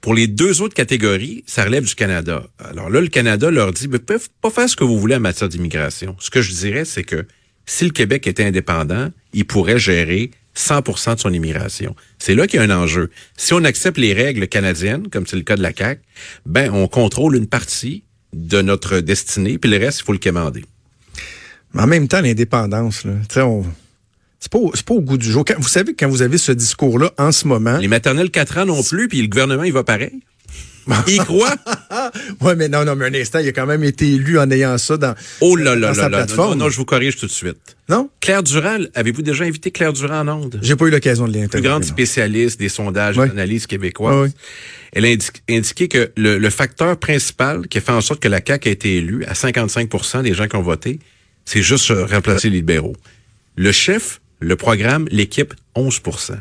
Pour 0.00 0.14
les 0.14 0.26
deux 0.26 0.62
autres 0.62 0.74
catégories, 0.74 1.44
ça 1.46 1.64
relève 1.64 1.84
du 1.84 1.94
Canada. 1.94 2.46
Alors 2.58 2.88
là, 2.88 3.00
le 3.00 3.08
Canada 3.08 3.50
leur 3.50 3.72
dit, 3.72 3.86
vous 3.86 3.98
pouvez 3.98 4.18
pas 4.40 4.50
faire 4.50 4.68
ce 4.68 4.76
que 4.76 4.84
vous 4.84 4.98
voulez 4.98 5.16
en 5.16 5.20
matière 5.20 5.48
d'immigration. 5.48 6.16
Ce 6.18 6.30
que 6.30 6.40
je 6.40 6.52
dirais, 6.52 6.84
c'est 6.84 7.04
que 7.04 7.26
si 7.66 7.84
le 7.84 7.90
Québec 7.90 8.26
était 8.26 8.44
indépendant, 8.44 9.10
il 9.34 9.46
pourrait 9.46 9.78
gérer 9.78 10.30
100% 10.56 11.16
de 11.16 11.20
son 11.20 11.32
immigration. 11.32 11.94
C'est 12.18 12.34
là 12.34 12.46
qu'il 12.46 12.58
y 12.58 12.62
a 12.62 12.66
un 12.66 12.70
enjeu. 12.70 13.10
Si 13.36 13.52
on 13.52 13.62
accepte 13.64 13.98
les 13.98 14.12
règles 14.12 14.48
canadiennes, 14.48 15.08
comme 15.08 15.26
c'est 15.26 15.36
le 15.36 15.42
cas 15.42 15.56
de 15.56 15.62
la 15.62 15.72
CAQ, 15.74 16.00
ben, 16.46 16.72
on 16.72 16.88
contrôle 16.88 17.36
une 17.36 17.46
partie 17.46 18.02
de 18.32 18.62
notre 18.62 19.00
destinée, 19.00 19.58
puis 19.58 19.70
le 19.70 19.76
reste, 19.76 20.00
il 20.00 20.04
faut 20.04 20.12
le 20.12 20.18
quémander. 20.18 20.64
Mais 21.74 21.82
en 21.82 21.86
même 21.86 22.08
temps, 22.08 22.20
l'indépendance, 22.20 23.04
là, 23.04 23.12
tu 23.28 23.34
sais, 23.34 23.42
on... 23.42 23.64
c'est 24.40 24.50
pas, 24.50 24.58
pas 24.86 24.94
au 24.94 25.00
goût 25.00 25.18
du 25.18 25.30
jour. 25.30 25.44
Quand- 25.46 25.54
vous 25.58 25.68
savez, 25.68 25.94
quand 25.94 26.08
vous 26.08 26.22
avez 26.22 26.38
ce 26.38 26.52
discours-là 26.52 27.12
en 27.18 27.30
ce 27.30 27.46
moment, 27.46 27.76
Les 27.78 27.88
maternelles 27.88 28.30
4 28.30 28.58
ans 28.58 28.66
non 28.66 28.82
plus, 28.82 29.06
puis 29.08 29.20
le 29.22 29.28
gouvernement, 29.28 29.64
il 29.64 29.72
va 29.72 29.84
pareil? 29.84 30.20
Il 31.06 31.18
croit? 31.24 31.54
Ouais, 32.40 32.56
mais 32.56 32.68
non, 32.68 32.84
non, 32.84 32.96
mais 32.96 33.06
un 33.06 33.14
instant, 33.14 33.38
il 33.38 33.46
a 33.48 33.52
quand 33.52 33.66
même 33.66 33.84
été 33.84 34.08
élu 34.14 34.38
en 34.40 34.50
ayant 34.50 34.76
ça 34.78 34.96
dans, 34.96 35.14
Oh 35.40 35.54
là 35.54 35.74
dans 35.76 35.80
là 35.88 35.94
sa 35.94 36.02
là 36.02 36.08
là. 36.08 36.18
Non, 36.20 36.24
plateforme. 36.26 36.58
non, 36.58 36.68
je 36.70 36.76
vous 36.78 36.84
corrige 36.86 37.16
tout 37.16 37.26
de 37.26 37.30
suite. 37.30 37.76
Non? 37.88 38.08
Claire 38.20 38.42
Durand, 38.42 38.78
avez-vous 38.94 39.22
déjà 39.22 39.44
invité 39.44 39.70
Claire 39.70 39.92
Durand 39.92 40.26
en 40.26 40.42
onde? 40.42 40.58
J'ai 40.62 40.74
pas 40.74 40.86
eu 40.86 40.90
l'occasion 40.90 41.28
de 41.28 41.34
l'interviewer. 41.34 41.68
grande 41.68 41.82
non. 41.82 41.88
spécialiste 41.88 42.58
des 42.58 42.70
sondages 42.70 43.18
et 43.18 43.28
d'analyse 43.28 43.66
québécoise. 43.66 44.30
Ouais. 44.30 44.34
Elle 44.92 45.04
a 45.04 45.08
indi- 45.08 45.28
indiqué 45.50 45.86
que 45.86 46.10
le, 46.16 46.38
le 46.38 46.50
facteur 46.50 46.96
principal 46.96 47.68
qui 47.68 47.78
a 47.78 47.80
fait 47.82 47.92
en 47.92 48.00
sorte 48.00 48.20
que 48.20 48.28
la 48.28 48.40
CAQ 48.44 48.68
a 48.68 48.72
été 48.72 48.96
élue 48.96 49.24
à 49.26 49.34
55% 49.34 50.22
des 50.22 50.34
gens 50.34 50.48
qui 50.48 50.56
ont 50.56 50.62
voté, 50.62 50.98
c'est 51.44 51.62
juste 51.62 51.92
remplacer 52.10 52.48
les 52.48 52.56
libéraux. 52.56 52.96
Le 53.56 53.70
chef, 53.70 54.20
le 54.40 54.56
programme, 54.56 55.06
l'équipe, 55.10 55.54
11% 55.76 56.36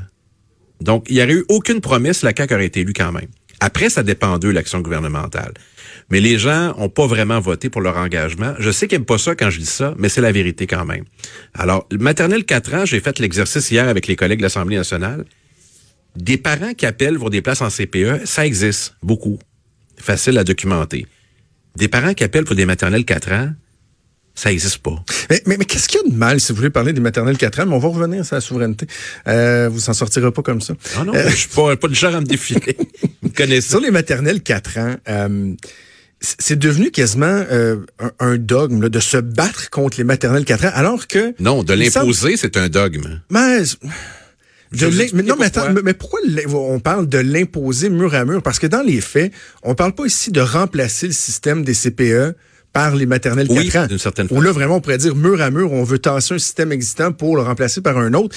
Donc, 0.82 1.06
il 1.10 1.16
n'y 1.16 1.24
aurait 1.24 1.34
eu 1.34 1.46
aucune 1.50 1.82
promesse, 1.82 2.24
la 2.24 2.34
CAQ 2.36 2.54
aurait 2.54 2.66
été 2.66 2.80
élue 2.82 2.94
quand 2.94 3.12
même. 3.12 3.28
Après, 3.60 3.90
ça 3.90 4.04
dépend 4.04 4.40
d'eux, 4.40 4.52
l'action 4.52 4.80
gouvernementale. 4.80 5.54
Mais 6.10 6.22
les 6.22 6.40
gens 6.40 6.74
ont 6.78 6.90
pas 6.90 7.08
vraiment 7.08 7.40
voté 7.40 7.70
pour 7.70 7.82
leur 7.82 7.98
engagement. 7.98 8.56
Je 8.58 8.72
sais 8.72 8.88
qu'ils 8.88 8.98
n'aiment 8.98 9.06
pas 9.06 9.18
ça 9.18 9.36
quand 9.36 9.50
je 9.50 9.60
dis 9.60 9.66
ça, 9.66 9.94
mais 9.98 10.08
c'est 10.10 10.22
la 10.22 10.32
vérité 10.32 10.66
quand 10.66 10.86
même. 10.86 11.04
Alors, 11.54 11.88
maternelle 11.92 12.46
4 12.46 12.74
ans, 12.74 12.86
j'ai 12.86 13.02
fait 13.02 13.20
l'exercice 13.20 13.70
hier 13.70 13.88
avec 13.88 14.08
les 14.08 14.16
collègues 14.16 14.40
de 14.40 14.44
l'Assemblée 14.44 14.78
nationale. 14.78 15.26
Des 16.16 16.38
parents 16.38 16.74
qui 16.74 16.86
appellent 16.86 17.20
pour 17.20 17.30
des 17.30 17.42
places 17.42 17.62
en 17.62 17.70
CPE, 17.70 18.26
ça 18.26 18.46
existe 18.46 18.96
beaucoup. 19.04 19.40
Facile 19.98 20.38
à 20.38 20.44
documenter. 20.44 21.06
Des 21.76 21.90
parents 21.90 22.14
qui 22.14 22.24
appellent 22.24 22.46
pour 22.46 22.56
des 22.56 22.66
maternelles 22.66 23.06
4 23.06 23.32
ans, 23.34 23.52
ça 24.42 24.52
existe 24.52 24.78
pas. 24.80 24.96
Mais, 25.30 25.42
mais, 25.46 25.58
mais 25.58 25.66
qu'est-ce 25.66 25.88
qu'il 25.90 26.00
y 26.02 26.08
a 26.08 26.10
de 26.10 26.16
mal, 26.16 26.40
si 26.40 26.52
vous 26.52 26.58
voulez 26.58 26.70
parler 26.70 26.94
des 26.94 27.02
maternelles 27.02 27.38
4 27.38 27.60
ans, 27.60 27.66
mais 27.66 27.74
on 27.76 27.80
va 27.80 27.90
revenir 27.90 28.26
sur 28.26 28.36
la 28.36 28.42
souveraineté. 28.42 28.88
Euh, 29.28 29.68
vous 29.70 29.80
s'en 29.82 29.94
sortirez 29.94 30.32
pas 30.32 30.42
comme 30.42 30.62
ça. 30.62 30.74
Non, 30.98 31.06
non, 31.06 31.14
Euh, 31.16 31.30
je 31.30 31.36
suis 31.36 31.50
pas, 31.50 31.76
pas 31.76 31.88
de 31.90 31.94
genre 31.96 32.16
à 32.16 32.22
me 32.22 32.26
défiler. 32.26 32.78
Vous 33.22 33.30
connaissez 33.36 33.70
Sur 33.70 33.82
les 33.82 33.92
maternelles 33.92 34.42
4 34.42 34.78
ans, 34.78 34.96
euh, 35.10 35.54
c'est 36.22 36.58
devenu 36.58 36.92
quasiment 36.92 37.26
euh, 37.52 37.78
un, 38.00 38.12
un 38.20 38.38
dogme 38.38 38.82
là, 38.84 38.90
de 38.90 39.00
se 39.00 39.18
battre 39.18 39.70
contre 39.70 39.98
les 39.98 40.04
maternelles 40.06 40.46
4 40.46 40.66
ans, 40.66 40.72
alors 40.74 41.08
que... 41.08 41.34
Non, 41.42 41.64
de 41.64 41.74
l'imposer, 41.74 42.38
c'est 42.38 42.56
un 42.58 42.70
dogme. 42.70 43.20
Mais, 43.30 43.62
de 44.72 44.86
non, 44.86 44.92
mais, 45.14 45.24
pourquoi. 45.24 45.46
attends, 45.46 45.74
mais- 45.74 45.82
mais 45.84 45.94
pourquoi 45.94 46.20
on 46.48 46.80
parle 46.80 47.08
de 47.10 47.18
l'imposer 47.18 47.90
mur 47.90 48.14
à 48.14 48.24
mur? 48.26 48.42
Parce 48.44 48.60
que 48.60 48.68
dans 48.68 48.84
les 48.84 49.02
faits, 49.02 49.34
on 49.64 49.74
parle 49.76 49.94
pas 49.94 50.06
ici 50.06 50.32
de 50.32 50.42
remplacer 50.42 51.08
le 51.08 51.14
système 51.14 51.64
des 51.64 51.74
CPE 51.74 52.36
par 52.74 52.96
les 52.96 53.06
maternelles 53.06 53.48
Oui, 53.50 53.70
4 53.70 53.84
ans. 53.84 53.88
d'une 53.88 53.98
certaine 53.98 54.28
Où 54.32 54.42
là, 54.42 54.52
vraiment, 54.52 54.76
on 54.78 54.82
pourrait 54.82 54.98
dire 54.98 55.16
mur 55.16 55.42
à 55.42 55.50
mur, 55.52 55.72
on 55.72 55.84
veut 55.84 56.00
tasser 56.00 56.36
un 56.36 56.40
système 56.40 56.72
existant 56.72 57.12
pour 57.12 57.36
le 57.36 57.42
remplacer 57.42 57.82
par 57.82 57.98
un 57.98 58.14
autre. 58.14 58.36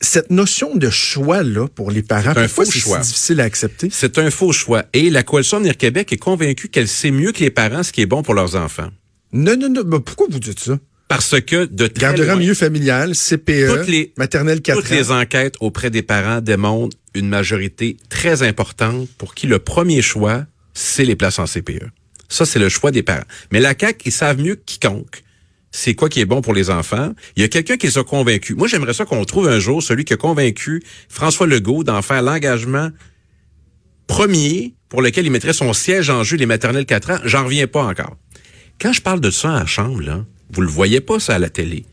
Cette 0.00 0.30
notion 0.30 0.74
de 0.74 0.88
choix-là 0.90 1.68
pour 1.68 1.90
les 1.90 2.02
parents, 2.02 2.32
C'est 2.34 2.40
un 2.40 2.46
pourquoi 2.46 2.64
faux 2.64 2.70
c'est 2.72 2.80
si 2.80 3.08
difficile 3.10 3.40
à 3.40 3.44
accepter? 3.44 3.88
C'est 3.92 4.18
un 4.18 4.30
faux 4.30 4.52
choix. 4.52 4.84
Et 4.94 5.10
la 5.10 5.22
Coalition 5.22 5.58
Avenir 5.58 5.76
Québec 5.76 6.12
est 6.12 6.16
convaincue 6.16 6.68
qu'elle 6.68 6.88
sait 6.88 7.10
mieux 7.10 7.30
que 7.32 7.40
les 7.40 7.50
parents 7.50 7.82
ce 7.82 7.92
qui 7.92 8.00
est 8.00 8.06
bon 8.06 8.22
pour 8.22 8.34
leurs 8.34 8.56
enfants. 8.56 8.88
Non, 9.32 9.56
non, 9.56 9.68
non. 9.68 9.82
mais 9.86 10.00
pourquoi 10.00 10.26
vous 10.30 10.40
dites 10.40 10.58
ça? 10.60 10.78
Parce 11.08 11.40
que 11.40 11.66
de 11.66 11.86
très 11.86 12.00
Garderait 12.00 12.26
loin, 12.28 12.36
milieu 12.36 12.54
familial, 12.54 13.14
CPE, 13.14 13.76
Toutes 13.76 13.86
les- 13.88 14.12
maternelle 14.16 14.60
4 14.60 14.80
toutes 14.80 14.90
les 14.90 15.12
enquêtes 15.12 15.54
auprès 15.60 15.90
des 15.90 16.02
parents 16.02 16.40
démontrent 16.40 16.96
une 17.14 17.28
majorité 17.28 17.96
très 18.08 18.42
importante 18.42 19.08
pour 19.18 19.34
qui 19.34 19.46
le 19.46 19.60
premier 19.60 20.02
choix, 20.02 20.46
c'est 20.74 21.04
les 21.04 21.14
places 21.14 21.38
en 21.38 21.46
CPE. 21.46 21.90
Ça, 22.28 22.44
c'est 22.44 22.58
le 22.58 22.68
choix 22.68 22.90
des 22.90 23.02
parents. 23.02 23.24
Mais 23.52 23.60
la 23.60 23.74
CAQ, 23.78 24.02
ils 24.06 24.12
savent 24.12 24.40
mieux 24.40 24.56
que 24.56 24.62
quiconque. 24.64 25.22
C'est 25.70 25.94
quoi 25.94 26.08
qui 26.08 26.20
est 26.20 26.26
bon 26.26 26.40
pour 26.40 26.54
les 26.54 26.70
enfants. 26.70 27.12
Il 27.36 27.42
y 27.42 27.44
a 27.44 27.48
quelqu'un 27.48 27.76
qui 27.76 27.86
les 27.86 27.98
a 27.98 28.04
convaincus. 28.04 28.56
Moi, 28.56 28.66
j'aimerais 28.66 28.94
ça 28.94 29.04
qu'on 29.04 29.24
trouve 29.24 29.48
un 29.48 29.58
jour 29.58 29.82
celui 29.82 30.04
qui 30.04 30.14
a 30.14 30.16
convaincu 30.16 30.82
François 31.08 31.46
Legault 31.46 31.84
d'en 31.84 32.00
faire 32.02 32.22
l'engagement 32.22 32.90
premier 34.06 34.74
pour 34.88 35.02
lequel 35.02 35.26
il 35.26 35.30
mettrait 35.30 35.52
son 35.52 35.72
siège 35.72 36.10
en 36.10 36.22
jeu 36.22 36.36
les 36.36 36.46
maternelles 36.46 36.86
4 36.86 37.10
ans. 37.10 37.18
J'en 37.24 37.44
reviens 37.44 37.66
pas 37.66 37.84
encore. 37.84 38.16
Quand 38.80 38.92
je 38.92 39.02
parle 39.02 39.20
de 39.20 39.30
ça 39.30 39.54
à 39.54 39.60
la 39.60 39.66
Chambre, 39.66 40.00
là, 40.00 40.24
vous 40.50 40.62
le 40.62 40.68
voyez 40.68 41.00
pas 41.00 41.20
ça 41.20 41.34
à 41.34 41.38
la 41.38 41.50
télé. 41.50 41.84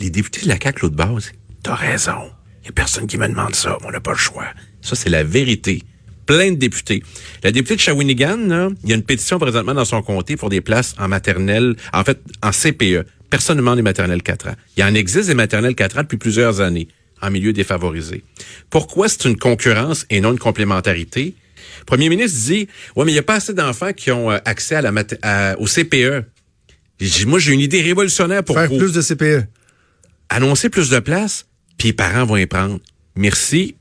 Les 0.00 0.10
députés 0.10 0.42
de 0.42 0.48
la 0.48 0.58
CAQ, 0.60 0.82
l'autre 0.82 0.96
base, 0.96 1.32
t'as 1.62 1.74
raison. 1.74 2.30
Il 2.62 2.66
y 2.66 2.68
a 2.70 2.72
personne 2.72 3.06
qui 3.06 3.18
me 3.18 3.28
demande 3.28 3.54
ça. 3.54 3.78
On 3.84 3.90
n'a 3.90 4.00
pas 4.00 4.12
le 4.12 4.18
choix. 4.18 4.46
Ça, 4.80 4.96
c'est 4.96 5.10
la 5.10 5.24
vérité. 5.24 5.82
Plein 6.28 6.52
de 6.52 6.56
députés. 6.56 7.02
La 7.42 7.50
députée 7.50 7.74
de 7.74 7.80
Shawinigan, 7.80 8.36
là, 8.46 8.68
il 8.84 8.90
y 8.90 8.92
a 8.92 8.96
une 8.96 9.02
pétition 9.02 9.38
présentement 9.40 9.74
dans 9.74 9.84
son 9.86 10.02
comté 10.02 10.36
pour 10.36 10.50
des 10.50 10.60
places 10.60 10.94
en 10.98 11.08
maternelle, 11.08 11.74
en 11.92 12.04
fait, 12.04 12.20
en 12.42 12.50
CPE. 12.52 13.04
Personne 13.30 13.56
ne 13.56 13.62
demande 13.62 13.76
les 13.78 13.82
maternelles 13.82 14.22
4 14.22 14.48
ans. 14.48 14.54
Il 14.76 14.80
y 14.80 14.84
en 14.84 14.94
existe 14.94 15.28
des 15.28 15.34
maternelles 15.34 15.74
4 15.74 15.98
ans 15.98 16.02
depuis 16.02 16.18
plusieurs 16.18 16.60
années 16.60 16.86
en 17.22 17.30
milieu 17.30 17.52
défavorisé. 17.52 18.22
Pourquoi 18.70 19.08
c'est 19.08 19.24
une 19.24 19.36
concurrence 19.38 20.06
et 20.10 20.20
non 20.20 20.32
une 20.32 20.38
complémentarité? 20.38 21.34
Le 21.80 21.84
premier 21.86 22.08
ministre 22.10 22.38
dit, 22.46 22.68
ouais, 22.94 23.04
mais 23.06 23.10
il 23.12 23.14
n'y 23.14 23.18
a 23.18 23.22
pas 23.24 23.36
assez 23.36 23.54
d'enfants 23.54 23.92
qui 23.94 24.10
ont 24.12 24.30
euh, 24.30 24.38
accès 24.44 24.74
à 24.74 24.82
la 24.82 24.92
mat- 24.92 25.18
à- 25.22 25.58
au 25.58 25.66
CPE. 25.66 26.24
Moi, 27.26 27.38
j'ai 27.38 27.52
une 27.54 27.60
idée 27.60 27.80
révolutionnaire 27.80 28.44
pour 28.44 28.56
Faire 28.56 28.68
vous. 28.68 28.76
plus 28.78 28.92
de 28.92 29.00
CPE. 29.00 29.46
Annoncer 30.28 30.68
plus 30.68 30.90
de 30.90 30.98
places, 30.98 31.46
puis 31.78 31.88
les 31.88 31.92
parents 31.94 32.26
vont 32.26 32.36
y 32.36 32.44
prendre. 32.46 32.78
Merci. 33.16 33.76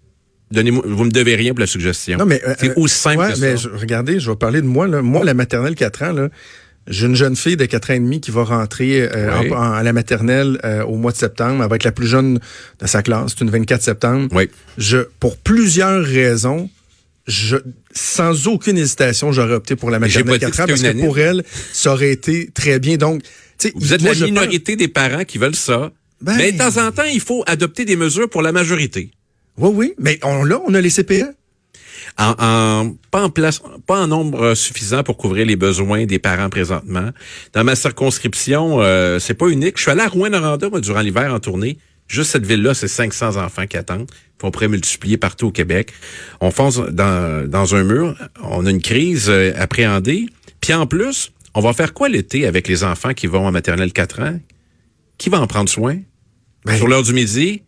Donnez-moi, 0.51 0.83
vous 0.87 1.03
me 1.03 1.11
devez 1.11 1.35
rien 1.35 1.51
pour 1.53 1.59
la 1.59 1.67
suggestion. 1.67 2.17
Non, 2.17 2.25
mais, 2.25 2.41
euh, 2.47 2.53
c'est 2.59 2.69
euh, 2.69 2.73
aussi 2.77 2.95
simple 2.95 3.19
ouais, 3.19 3.33
que 3.33 3.39
mais 3.39 3.57
je- 3.57 3.67
regardez, 3.69 4.19
je 4.19 4.29
vais 4.31 4.37
parler 4.37 4.61
de 4.61 4.67
moi. 4.67 4.87
Là. 4.87 5.01
Moi, 5.01 5.25
la 5.25 5.33
maternelle 5.33 5.75
4 5.75 6.03
ans, 6.03 6.11
là, 6.13 6.29
j'ai 6.87 7.05
une 7.05 7.15
jeune 7.17 7.35
fille 7.35 7.57
de 7.57 7.65
4 7.65 7.91
ans 7.91 7.95
et 7.95 7.99
demi 7.99 8.21
qui 8.21 8.31
va 8.31 8.43
rentrer 8.45 9.01
euh, 9.01 9.29
Oui. 9.41 9.51
en- 9.51 9.55
en- 9.57 9.71
à 9.73 9.83
la 9.83 9.91
maternelle 9.91 10.57
euh, 10.63 10.83
au 10.85 10.95
mois 10.95 11.11
de 11.11 11.17
septembre. 11.17 11.61
Elle 11.63 11.69
va 11.69 11.75
être 11.75 11.83
la 11.83 11.91
plus 11.91 12.07
jeune 12.07 12.39
de 12.79 12.87
sa 12.87 13.01
classe. 13.03 13.33
C'est 13.37 13.43
une 13.43 13.49
24 13.51 13.81
septembre. 13.81 14.29
Oui. 14.31 14.49
Je, 14.77 14.99
pour 15.19 15.35
plusieurs 15.35 16.01
raisons, 16.05 16.69
je, 17.27 17.57
sans 17.91 18.47
aucune 18.47 18.77
hésitation, 18.77 19.33
j'aurais 19.33 19.55
opté 19.55 19.75
pour 19.75 19.89
la 19.91 19.99
maternelle 19.99 20.25
pas 20.39 20.45
dit 20.45 20.51
4 20.51 20.59
ans 20.61 20.65
parce 20.67 20.81
que 20.81 20.99
pour 21.01 21.19
elle, 21.19 21.43
ça 21.73 21.91
aurait 21.91 22.11
été 22.11 22.49
très 22.53 22.79
bien. 22.79 22.95
Donc, 22.95 23.21
Vous 23.75 23.93
êtes 23.93 24.01
moi, 24.01 24.11
la 24.13 24.19
pense- 24.19 24.25
minorité 24.29 24.77
des 24.77 24.87
parents 24.87 25.25
qui 25.25 25.39
veulent 25.39 25.55
ça. 25.55 25.91
Ben- 26.21 26.35
mais 26.37 26.51
de 26.53 26.57
temps 26.57 26.77
en 26.81 26.91
temps, 26.91 27.03
il 27.11 27.19
faut 27.19 27.43
adopter 27.47 27.83
des 27.85 27.95
mesures 27.97 28.29
pour 28.29 28.41
la 28.41 28.51
majorité. 28.53 29.11
Oui, 29.57 29.69
oui, 29.73 29.93
mais 29.99 30.19
on, 30.23 30.43
là, 30.43 30.59
on 30.65 30.73
a 30.73 30.81
les 30.81 30.89
CPE. 30.89 31.33
En, 32.17 32.33
en- 32.39 32.95
pas 33.11 33.23
en 33.23 33.29
place, 33.29 33.61
pas 33.85 34.01
en 34.01 34.07
nombre 34.07 34.53
suffisant 34.55 35.03
pour 35.03 35.17
couvrir 35.17 35.45
les 35.45 35.55
besoins 35.55 36.05
des 36.05 36.19
parents 36.19 36.49
présentement. 36.49 37.09
Dans 37.53 37.63
ma 37.63 37.75
circonscription, 37.75 38.81
euh, 38.81 39.19
c'est 39.19 39.33
pas 39.33 39.47
unique. 39.47 39.77
Je 39.77 39.83
suis 39.83 39.91
allé 39.91 40.01
à 40.01 40.07
Rouen-Noranda, 40.07 40.69
moi, 40.69 40.79
durant 40.81 41.01
l'hiver 41.01 41.33
en 41.33 41.39
tournée. 41.39 41.77
Juste 42.07 42.31
cette 42.31 42.45
ville-là, 42.45 42.73
c'est 42.73 42.87
500 42.87 43.35
enfants 43.35 43.67
qui 43.67 43.77
attendent. 43.77 44.09
On 44.41 44.51
pourrait 44.51 44.67
multiplier 44.69 45.17
partout 45.17 45.47
au 45.47 45.51
Québec. 45.51 45.91
On 46.39 46.51
fonce 46.51 46.77
dans, 46.79 47.49
dans 47.49 47.75
un 47.75 47.83
mur. 47.83 48.15
On 48.43 48.65
a 48.65 48.69
une 48.69 48.81
crise 48.81 49.29
euh, 49.29 49.51
appréhendée. 49.57 50.27
Puis 50.61 50.73
en 50.73 50.87
plus, 50.87 51.31
on 51.53 51.59
va 51.61 51.73
faire 51.73 51.93
quoi 51.93 52.07
l'été 52.07 52.45
avec 52.47 52.67
les 52.67 52.83
enfants 52.83 53.13
qui 53.13 53.27
vont 53.27 53.45
en 53.47 53.51
maternelle 53.51 53.91
4 53.91 54.21
ans? 54.21 54.39
Qui 55.17 55.29
va 55.29 55.41
en 55.41 55.47
prendre 55.47 55.69
soin? 55.69 55.97
Ben, 56.65 56.77
Sur 56.77 56.87
l'heure 56.87 57.03
du 57.03 57.13
midi? 57.13 57.63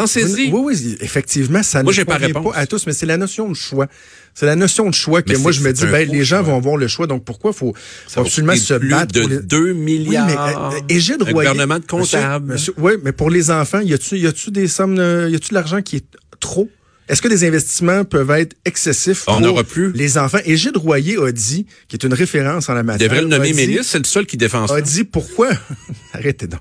Pensez-y. 0.00 0.50
Oui, 0.50 0.60
oui, 0.74 0.96
effectivement, 1.00 1.62
ça 1.62 1.82
Moi, 1.82 1.92
ne 1.96 2.02
pas 2.04 2.16
réponse. 2.16 2.52
pas 2.52 2.58
à 2.58 2.66
tous, 2.66 2.86
mais 2.86 2.92
c'est 2.92 3.06
la 3.06 3.16
notion 3.16 3.48
de 3.48 3.54
choix. 3.54 3.86
C'est 4.34 4.46
la 4.46 4.56
notion 4.56 4.88
de 4.90 4.94
choix 4.94 5.22
que 5.22 5.32
Mais 5.32 5.38
moi, 5.38 5.52
je 5.52 5.60
me 5.60 5.72
dis, 5.72 5.86
ben, 5.86 6.08
les 6.10 6.24
gens 6.24 6.38
choix. 6.38 6.50
vont 6.52 6.56
avoir 6.56 6.76
le 6.76 6.88
choix, 6.88 7.06
donc 7.06 7.24
pourquoi 7.24 7.52
faut, 7.52 7.74
Ça 8.08 8.20
absolument 8.20 8.56
se 8.56 8.74
plus 8.74 8.88
battre 8.90 9.12
de 9.12 9.20
pour 9.20 9.30
les... 9.30 9.38
2 9.38 9.72
milliards. 9.74 10.26
Oui, 10.26 10.34
mais 10.72 10.76
euh, 10.78 10.96
Égide 10.96 11.22
Un 11.22 11.30
Royer... 11.30 11.50
gouvernement 11.50 11.78
de 11.78 11.86
comptables. 11.86 12.56
oui, 12.78 12.92
mais 13.04 13.12
pour 13.12 13.30
les 13.30 13.50
enfants, 13.50 13.80
y 13.80 13.92
a-tu 13.94 14.18
y 14.18 14.26
a-tu 14.26 14.50
des 14.50 14.66
sommes, 14.66 14.98
euh, 14.98 15.30
y 15.30 15.36
a-tu 15.36 15.50
de 15.50 15.54
l'argent 15.54 15.80
qui 15.82 15.96
est 15.96 16.04
trop? 16.40 16.68
Est-ce 17.08 17.20
que 17.20 17.28
des 17.28 17.44
investissements 17.46 18.04
peuvent 18.04 18.30
être 18.30 18.56
excessifs 18.64 19.24
On 19.26 19.32
pour 19.32 19.40
n'aura 19.42 19.62
plus. 19.62 19.92
les 19.92 20.16
enfants? 20.18 20.38
Égide 20.46 20.76
Royer 20.78 21.18
a 21.22 21.30
dit, 21.32 21.66
qui 21.86 21.96
est 21.96 22.02
une 22.04 22.14
référence 22.14 22.70
en 22.70 22.74
la 22.74 22.80
Il 22.80 22.86
matière, 22.86 23.08
devrait 23.10 23.22
le 23.22 23.28
nommer 23.28 23.52
dit- 23.52 23.66
ministre, 23.66 23.84
c'est 23.92 23.98
le 23.98 24.04
seul 24.04 24.24
qui 24.26 24.38
défend 24.38 24.66
ça. 24.66 24.76
a 24.76 24.80
dit 24.80 25.04
pourquoi? 25.04 25.50
Arrêtez 26.14 26.46
donc 26.46 26.60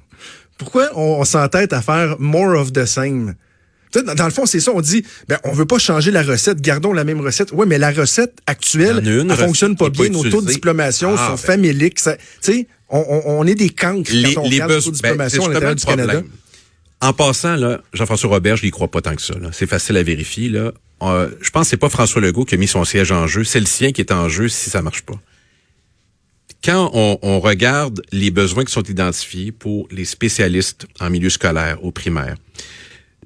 pourquoi 0.57 0.89
on, 0.95 1.19
on 1.19 1.25
s'entête 1.25 1.73
à 1.73 1.81
faire 1.81 2.15
more 2.19 2.59
of 2.59 2.73
the 2.73 2.85
same? 2.85 3.35
Dans, 3.93 4.15
dans 4.15 4.25
le 4.25 4.31
fond, 4.31 4.45
c'est 4.45 4.59
ça. 4.59 4.71
On 4.73 4.81
dit, 4.81 5.05
ben, 5.27 5.37
on 5.43 5.51
veut 5.51 5.65
pas 5.65 5.77
changer 5.77 6.11
la 6.11 6.23
recette, 6.23 6.61
gardons 6.61 6.93
la 6.93 7.03
même 7.03 7.21
recette. 7.21 7.49
Oui, 7.53 7.65
mais 7.67 7.77
la 7.77 7.91
recette 7.91 8.39
actuelle, 8.47 9.03
elle 9.05 9.37
fonctionne 9.37 9.75
pas 9.75 9.89
bien. 9.89 10.09
Nos 10.09 10.23
taux 10.23 10.41
de 10.41 10.47
diplomation 10.47 11.15
Ah, 11.17 11.27
sont 11.27 11.31
ben. 11.33 11.37
faméliques. 11.37 11.95
Tu 12.01 12.11
sais, 12.41 12.67
on, 12.89 13.45
est 13.45 13.55
des 13.55 13.69
cancres 13.69 14.11
Les, 14.13 14.33
quand 14.33 14.41
on 14.41 14.49
les 14.49 14.55
regarde 14.55 14.71
le 14.71 14.81
taux 14.81 14.91
de 14.91 14.97
ben, 14.97 15.09
diplomation 15.09 15.45
à 15.45 15.47
l'intérieur 15.49 15.75
du 15.75 15.85
Canada. 15.85 16.21
En 17.01 17.13
passant, 17.13 17.55
là, 17.55 17.81
Jean-François 17.93 18.29
Robert, 18.29 18.55
je 18.55 18.65
n'y 18.65 18.71
crois 18.71 18.87
pas 18.87 19.01
tant 19.01 19.15
que 19.15 19.21
ça. 19.21 19.33
C'est 19.51 19.67
facile 19.67 19.97
à 19.97 20.03
vérifier. 20.03 20.49
Là. 20.49 20.71
Euh, 21.01 21.29
je 21.41 21.49
pense 21.49 21.63
que 21.63 21.71
c'est 21.71 21.77
pas 21.77 21.89
François 21.89 22.21
Legault 22.21 22.45
qui 22.45 22.55
a 22.55 22.57
mis 22.57 22.67
son 22.67 22.85
siège 22.85 23.11
en 23.11 23.27
jeu. 23.27 23.43
C'est 23.43 23.59
le 23.59 23.65
sien 23.65 23.91
qui 23.91 24.01
est 24.01 24.11
en 24.11 24.29
jeu 24.29 24.47
si 24.47 24.69
ça 24.69 24.81
marche 24.81 25.01
pas. 25.01 25.15
Quand 26.63 26.91
on, 26.93 27.39
regarde 27.41 28.01
les 28.13 28.31
besoins 28.31 28.63
qui 28.63 28.71
sont 28.71 28.83
identifiés 28.83 29.51
pour 29.51 29.85
les 29.91 30.05
spécialistes 30.05 30.87
en 31.01 31.09
milieu 31.09 31.29
scolaire, 31.29 31.83
au 31.83 31.91
primaire, 31.91 32.35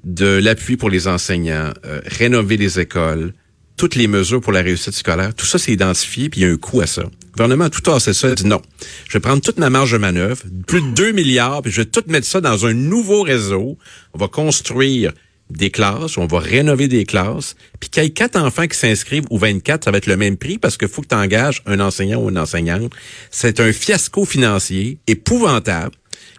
de 0.02 0.26
l'appui 0.26 0.76
pour 0.76 0.90
les 0.90 1.06
enseignants, 1.06 1.72
euh, 1.84 2.00
rénover 2.04 2.56
les 2.56 2.80
écoles, 2.80 3.32
toutes 3.76 3.94
les 3.94 4.08
mesures 4.08 4.40
pour 4.40 4.52
la 4.52 4.60
réussite 4.60 4.94
scolaire, 4.94 5.34
tout 5.34 5.46
ça 5.46 5.58
c'est 5.58 5.70
identifié, 5.70 6.28
puis 6.28 6.40
il 6.40 6.46
y 6.48 6.50
a 6.50 6.52
un 6.52 6.56
coût 6.56 6.80
à 6.80 6.88
ça. 6.88 7.02
Le 7.02 7.30
gouvernement 7.32 7.66
a 7.66 7.70
tout 7.70 7.80
tassé 7.80 8.12
ça, 8.12 8.28
a 8.28 8.34
dit 8.34 8.44
non. 8.44 8.60
Je 9.08 9.12
vais 9.12 9.20
prendre 9.20 9.40
toute 9.40 9.58
ma 9.58 9.70
marge 9.70 9.92
de 9.92 9.98
manœuvre, 9.98 10.42
plus 10.66 10.82
de 10.82 10.88
2 10.88 11.12
milliards, 11.12 11.62
puis 11.62 11.70
je 11.70 11.82
vais 11.82 11.88
tout 11.88 12.02
mettre 12.08 12.26
ça 12.26 12.40
dans 12.40 12.66
un 12.66 12.74
nouveau 12.74 13.22
réseau. 13.22 13.78
On 14.14 14.18
va 14.18 14.26
construire 14.26 15.12
des 15.50 15.70
classes, 15.70 16.18
on 16.18 16.26
va 16.26 16.38
rénover 16.38 16.88
des 16.88 17.04
classes, 17.04 17.56
puis 17.80 17.88
qu'il 17.90 18.02
y 18.02 18.06
ait 18.06 18.10
quatre 18.10 18.36
enfants 18.36 18.66
qui 18.66 18.76
s'inscrivent 18.76 19.24
ou 19.30 19.38
24, 19.38 19.84
ça 19.84 19.90
va 19.90 19.98
être 19.98 20.06
le 20.06 20.16
même 20.16 20.36
prix 20.36 20.58
parce 20.58 20.76
qu'il 20.76 20.88
faut 20.88 21.02
que 21.02 21.08
tu 21.08 21.14
engages 21.14 21.62
un 21.66 21.80
enseignant 21.80 22.22
ou 22.22 22.28
une 22.28 22.38
enseignante. 22.38 22.92
C'est 23.30 23.60
un 23.60 23.72
fiasco 23.72 24.24
financier 24.24 24.98
épouvantable. 25.06 25.94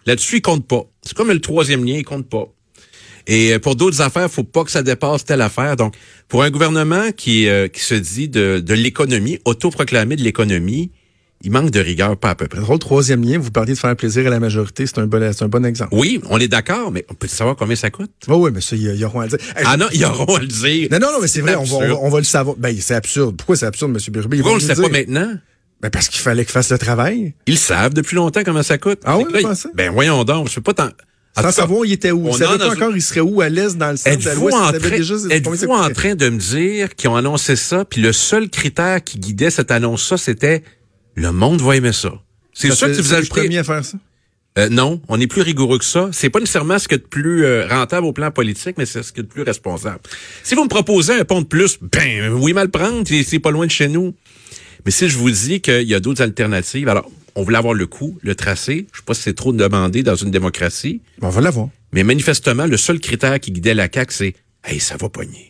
Là-dessus, 0.05 0.37
il 0.37 0.41
compte 0.41 0.67
pas. 0.67 0.83
C'est 1.03 1.15
comme 1.15 1.29
le 1.29 1.41
troisième 1.41 1.85
lien, 1.85 1.95
il 1.97 2.05
compte 2.05 2.29
pas. 2.29 2.47
Et 3.27 3.53
euh, 3.53 3.59
pour 3.59 3.75
d'autres 3.75 4.01
affaires, 4.01 4.29
faut 4.29 4.43
pas 4.43 4.63
que 4.63 4.71
ça 4.71 4.81
dépasse 4.81 5.25
telle 5.25 5.41
affaire. 5.41 5.75
Donc, 5.75 5.95
pour 6.27 6.43
un 6.43 6.49
gouvernement 6.49 7.11
qui, 7.11 7.47
euh, 7.47 7.67
qui 7.67 7.81
se 7.81 7.95
dit 7.95 8.27
de, 8.27 8.59
de 8.59 8.73
l'économie, 8.73 9.39
autoproclamé 9.45 10.15
de 10.15 10.23
l'économie, 10.23 10.91
il 11.41 11.51
manque 11.51 11.71
de 11.71 11.79
rigueur, 11.79 12.17
pas 12.17 12.31
à 12.31 12.35
peu 12.35 12.47
près. 12.47 12.59
Drôle, 12.59 12.79
troisième 12.79 13.23
lien, 13.23 13.37
vous 13.39 13.51
parliez 13.51 13.73
de 13.73 13.79
faire 13.79 13.95
plaisir 13.95 14.27
à 14.27 14.29
la 14.29 14.39
majorité, 14.39 14.85
c'est 14.85 14.97
un 14.99 15.07
bon, 15.07 15.31
c'est 15.33 15.43
un 15.43 15.47
bon 15.47 15.65
exemple. 15.65 15.91
Oui, 15.93 16.21
on 16.29 16.37
est 16.39 16.47
d'accord, 16.49 16.91
mais 16.91 17.05
on 17.09 17.13
peut 17.13 17.27
savoir 17.27 17.55
combien 17.55 17.75
ça 17.75 17.89
coûte? 17.89 18.11
Oui, 18.27 18.35
oui, 18.37 18.51
mais 18.53 18.61
ça, 18.61 18.75
ils 18.75 19.05
auront 19.05 19.21
à 19.21 19.25
le 19.27 19.29
dire. 19.37 19.39
Hey, 19.55 19.63
Ah 19.65 19.77
non, 19.77 19.85
ils 19.93 20.03
auront 20.05 20.35
à 20.35 20.39
le 20.41 20.47
dire. 20.47 20.89
non, 20.91 20.99
non, 20.99 21.11
non, 21.13 21.19
mais 21.21 21.27
c'est 21.27 21.41
vrai, 21.41 21.55
on 21.55 21.63
va, 21.63 21.75
on, 21.75 21.79
va, 21.79 21.85
absurde. 21.85 21.99
on 22.03 22.09
va 22.09 22.17
le 22.19 22.23
savoir. 22.25 22.55
Ben, 22.57 22.75
c'est 22.79 22.95
absurde. 22.95 23.37
Pourquoi 23.37 23.55
c'est 23.55 23.65
absurde, 23.65 23.91
M. 23.95 24.13
Birubé? 24.13 24.37
Pourquoi 24.37 24.51
on 24.53 24.55
le 24.55 24.61
sait 24.61 24.75
pas 24.75 24.89
maintenant? 24.89 25.33
Ben, 25.81 25.89
parce 25.89 26.09
qu'il 26.09 26.19
fallait 26.19 26.43
qu'il 26.43 26.51
fasse 26.51 26.71
le 26.71 26.77
travail. 26.77 27.33
Ils 27.47 27.57
savent 27.57 27.93
depuis 27.93 28.15
longtemps 28.17 28.41
comment 28.43 28.63
ça 28.63 28.77
coûte. 28.77 28.99
Ah 29.05 29.17
oui, 29.17 29.23
là? 29.31 29.53
Ben 29.75 29.91
voyons 29.93 30.25
donc, 30.25 30.49
je 30.49 30.59
peux 30.59 30.73
pas. 30.73 30.91
En 31.37 31.41
Sans 31.41 31.47
cas, 31.47 31.51
savoir, 31.53 31.85
il 31.85 31.93
était 31.93 32.11
où. 32.11 32.27
on 32.27 32.33
en 32.35 32.37
pas 32.37 32.69
encore, 32.69 32.91
il 32.93 33.01
serait 33.01 33.21
où 33.21 33.39
à 33.39 33.47
l'est, 33.47 33.77
dans 33.77 33.91
le 33.91 33.95
centre, 33.97 34.09
à 34.27 34.31
Êtes-vous 34.33 34.49
l'ouest. 34.49 35.31
êtes-vous 35.31 35.71
en 35.71 35.89
train 35.91 36.15
de 36.15 36.27
me 36.27 36.37
dire 36.37 36.95
qu'ils 36.95 37.09
ont 37.09 37.15
annoncé 37.15 37.55
ça, 37.55 37.85
puis 37.85 38.01
le 38.01 38.11
seul 38.11 38.49
critère 38.49 39.01
qui 39.01 39.19
guidait 39.19 39.51
cette 39.51 39.71
annonce-là, 39.71 40.17
c'était 40.17 40.63
le 41.19 41.31
monde 41.31 41.61
va 41.61 41.75
aimer 41.75 41.93
ça. 41.93 42.13
C'est 42.53 42.71
Ça 42.71 42.87
que 42.89 42.95
tu 42.95 43.03
c'est 43.03 43.19
le 43.21 43.27
premier 43.27 43.57
à 43.59 43.63
faire 43.63 43.83
ça? 43.85 43.97
Euh, 44.57 44.67
non, 44.69 44.99
on 45.07 45.19
est 45.19 45.27
plus 45.27 45.41
rigoureux 45.41 45.77
que 45.77 45.85
ça. 45.85 46.09
C'est 46.11 46.29
pas 46.29 46.39
nécessairement 46.39 46.79
ce 46.79 46.87
qui 46.87 46.95
est 46.95 46.99
de 46.99 47.03
plus 47.03 47.45
euh, 47.45 47.67
rentable 47.67 48.07
au 48.07 48.13
plan 48.13 48.31
politique, 48.31 48.75
mais 48.77 48.85
c'est 48.85 49.03
ce 49.03 49.13
qui 49.13 49.19
est 49.19 49.23
de 49.23 49.27
plus 49.27 49.43
responsable. 49.43 49.99
Si 50.43 50.55
vous 50.55 50.63
me 50.63 50.67
proposez 50.69 51.13
un 51.13 51.23
pont 51.23 51.41
de 51.41 51.45
plus, 51.45 51.77
ben 51.81 52.33
oui, 52.33 52.53
mal 52.53 52.69
prendre, 52.69 53.03
c'est- 53.07 53.39
pas 53.39 53.51
loin 53.51 53.67
de 53.67 53.71
chez 53.71 53.87
nous. 53.87 54.15
Mais 54.85 54.91
si 54.91 55.07
je 55.07 55.17
vous 55.17 55.29
dis 55.29 55.61
qu'il 55.61 55.83
y 55.87 55.93
a 55.93 55.99
d'autres 55.99 56.21
alternatives, 56.23 56.89
alors 56.89 57.09
on 57.35 57.43
voulait 57.43 57.57
avoir 57.59 57.73
le 57.75 57.85
coût, 57.85 58.17
le 58.21 58.33
tracé. 58.35 58.87
Je 58.91 58.97
sais 58.99 59.05
pas 59.05 59.13
si 59.13 59.21
c'est 59.21 59.35
trop 59.35 59.53
demandé 59.53 60.03
dans 60.03 60.15
une 60.15 60.31
démocratie, 60.31 61.01
Bon, 61.19 61.27
on 61.27 61.31
va 61.31 61.41
l'avoir. 61.41 61.69
mais 61.93 62.03
manifestement, 62.03 62.65
le 62.65 62.75
seul 62.77 62.99
critère 62.99 63.39
qui 63.39 63.51
guidait 63.51 63.75
la 63.75 63.87
CAQ, 63.93 64.13
c'est 64.13 64.35
Hey, 64.63 64.79
ça 64.79 64.97
va 64.97 65.07
pogner. 65.09 65.48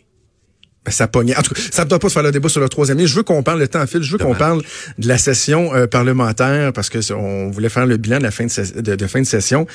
Ben, 0.84 0.92
ça 0.92 1.06
pognait. 1.08 1.36
En 1.36 1.42
tout 1.42 1.52
cas, 1.54 1.60
ça 1.70 1.84
ne 1.84 1.90
doit 1.90 1.98
pas 1.98 2.08
se 2.08 2.14
faire 2.14 2.22
le 2.22 2.32
débat 2.32 2.48
sur 2.48 2.60
le 2.60 2.68
troisième 2.70 2.98
lien. 2.98 3.04
Je 3.06 3.14
veux 3.14 3.22
qu'on 3.22 3.42
parle, 3.42 3.58
le 3.60 3.68
temps 3.68 3.82
en 3.82 3.86
file, 3.86 4.02
je 4.02 4.12
veux 4.12 4.18
qu'on 4.18 4.34
parle 4.34 4.62
de 4.98 5.08
la 5.08 5.18
session 5.18 5.74
euh, 5.74 5.86
parlementaire 5.86 6.72
parce 6.72 6.88
que 6.88 7.12
on 7.12 7.50
voulait 7.50 7.68
faire 7.68 7.84
le 7.86 7.98
bilan 7.98 8.16
de 8.18 8.22
la 8.22 8.30
fin 8.30 8.44
de, 8.46 8.50
ses- 8.50 8.72
de- 8.80 8.96
de 8.96 9.06
fin 9.06 9.20
de 9.20 9.26
session. 9.26 9.66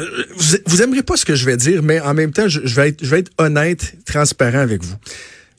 Euh, 0.00 0.04
Vous, 0.36 0.56
vous 0.66 0.82
aimerez 0.82 1.02
pas 1.02 1.16
ce 1.16 1.24
que 1.24 1.34
je 1.34 1.44
vais 1.46 1.56
dire, 1.56 1.82
mais 1.82 2.00
en 2.00 2.14
même 2.14 2.32
temps, 2.32 2.48
je, 2.48 2.60
je 2.64 2.74
vais 2.74 2.88
être, 2.90 3.04
je 3.04 3.10
vais 3.10 3.20
être 3.20 3.32
honnête, 3.38 3.94
transparent 4.06 4.58
avec 4.58 4.82
vous. 4.82 4.96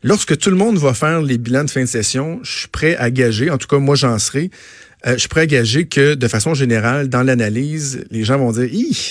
Lorsque 0.04 0.38
tout 0.38 0.50
le 0.52 0.56
monde 0.56 0.78
va 0.78 0.94
faire 0.94 1.22
les 1.22 1.38
bilans 1.38 1.64
de 1.64 1.70
fin 1.72 1.82
de 1.82 1.86
session, 1.88 2.40
je 2.44 2.60
suis 2.60 2.68
prêt 2.68 2.96
à 2.98 3.10
gager, 3.10 3.50
en 3.50 3.58
tout 3.58 3.68
cas 3.68 3.80
moi 3.80 3.96
j'en 3.96 4.18
serai, 4.20 4.52
euh, 5.06 5.16
je 5.16 5.28
pourrais 5.28 5.46
gager 5.46 5.86
que, 5.86 6.16
de 6.16 6.28
façon 6.28 6.56
générale, 6.56 7.08
dans 7.08 7.22
l'analyse, 7.22 8.04
les 8.10 8.24
gens 8.24 8.40
vont 8.40 8.52
dire, 8.52 8.68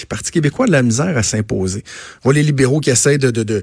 Parti 0.08 0.32
québécois 0.32 0.64
a 0.64 0.66
de 0.66 0.72
la 0.72 0.82
misère 0.82 1.16
à 1.16 1.22
s'imposer. 1.22 1.84
On 2.24 2.32
les 2.32 2.42
libéraux 2.42 2.80
qui 2.80 2.90
essaient 2.90 3.18
de, 3.18 3.30
de, 3.30 3.44
de, 3.44 3.62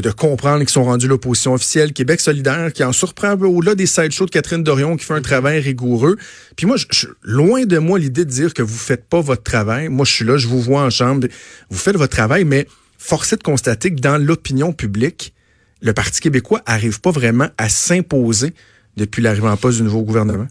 de, 0.00 0.10
comprendre 0.12 0.60
qu'ils 0.60 0.68
sont 0.70 0.84
rendus 0.84 1.08
l'opposition 1.08 1.54
officielle. 1.54 1.92
Québec 1.92 2.20
solidaire 2.20 2.72
qui 2.72 2.84
en 2.84 2.92
surprend 2.92 3.30
un 3.30 3.36
peu 3.36 3.46
au-delà 3.46 3.74
des 3.74 3.86
sideshows 3.86 4.26
de 4.26 4.30
Catherine 4.30 4.62
Dorion 4.62 4.96
qui 4.96 5.04
fait 5.04 5.14
un 5.14 5.22
travail 5.22 5.58
rigoureux. 5.58 6.16
Puis 6.54 6.66
moi, 6.66 6.76
je, 6.76 7.08
loin 7.22 7.64
de 7.64 7.78
moi 7.78 7.98
l'idée 7.98 8.24
de 8.24 8.30
dire 8.30 8.54
que 8.54 8.62
vous 8.62 8.78
faites 8.78 9.04
pas 9.04 9.20
votre 9.20 9.42
travail. 9.42 9.88
Moi, 9.88 10.04
je 10.04 10.12
suis 10.12 10.24
là, 10.24 10.36
je 10.36 10.46
vous 10.46 10.60
vois 10.60 10.82
en 10.82 10.90
chambre. 10.90 11.26
Vous 11.68 11.78
faites 11.78 11.96
votre 11.96 12.14
travail, 12.14 12.44
mais 12.44 12.68
force 12.96 13.36
de 13.36 13.42
constater 13.42 13.90
que 13.90 14.00
dans 14.00 14.18
l'opinion 14.18 14.72
publique, 14.72 15.34
le 15.82 15.92
Parti 15.92 16.20
québécois 16.20 16.62
arrive 16.64 17.00
pas 17.00 17.10
vraiment 17.10 17.48
à 17.58 17.68
s'imposer 17.68 18.54
depuis 18.96 19.20
l'arrivée 19.20 19.48
en 19.48 19.56
poste 19.56 19.78
du 19.78 19.84
nouveau 19.84 20.02
gouvernement. 20.02 20.46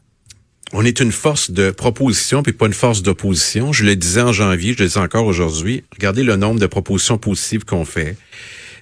On 0.74 0.84
est 0.84 1.00
une 1.00 1.12
force 1.12 1.52
de 1.52 1.72
proposition 1.72 2.42
puis 2.44 2.52
pas 2.54 2.66
une 2.66 2.74
force 2.74 3.02
d'opposition. 3.04 3.72
Je 3.72 3.86
le 3.86 3.96
disais 3.96 4.22
en 4.22 4.34
janvier, 4.34 4.74
je 4.78 4.84
le 4.84 4.90
dis 4.90 4.98
encore 4.98 5.26
aujourd'hui. 5.26 5.84
Regardez 5.94 6.24
le 6.24 6.36
nombre 6.36 6.60
de 6.60 6.68
propositions 6.68 7.18
positives 7.18 7.66
qu'on 7.66 7.86
fait, 7.86 8.18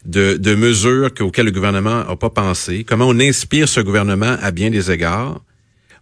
de, 0.06 0.36
de 0.38 0.56
mesures 0.56 1.14
que- 1.14 1.24
auxquelles 1.24 1.46
le 1.46 1.52
gouvernement 1.52 2.04
n'a 2.06 2.16
pas 2.16 2.30
pensé, 2.30 2.84
comment 2.84 3.06
on 3.08 3.20
inspire 3.20 3.68
ce 3.70 3.80
gouvernement 3.82 4.38
à 4.42 4.52
bien 4.52 4.70
des 4.70 4.92
égards. 4.92 5.42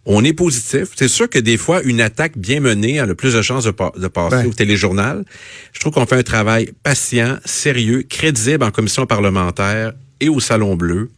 On 0.04 0.24
est 0.24 0.32
positif. 0.32 0.88
C'est 0.96 1.06
sûr 1.08 1.28
que 1.30 1.38
des 1.38 1.56
fois, 1.56 1.80
une 1.84 2.00
attaque 2.00 2.36
bien 2.36 2.58
menée 2.58 2.98
a 2.98 3.06
le 3.06 3.14
plus 3.14 3.34
de 3.34 3.42
chances 3.42 3.64
de, 3.64 3.70
pa- 3.70 3.92
de 3.96 4.08
passer 4.08 4.34
au 4.48 4.52
téléjournal. 4.52 5.24
Je 5.72 5.78
trouve 5.78 5.92
qu'on 5.92 6.06
fait 6.06 6.16
un 6.16 6.22
travail 6.24 6.72
patient, 6.82 7.36
sérieux, 7.44 8.02
crédible 8.08 8.64
en 8.64 8.72
commission 8.72 9.06
parlementaire 9.06 9.92
et 10.20 10.28
au 10.28 10.40
Salon 10.40 10.74
Bleu. 10.74 11.10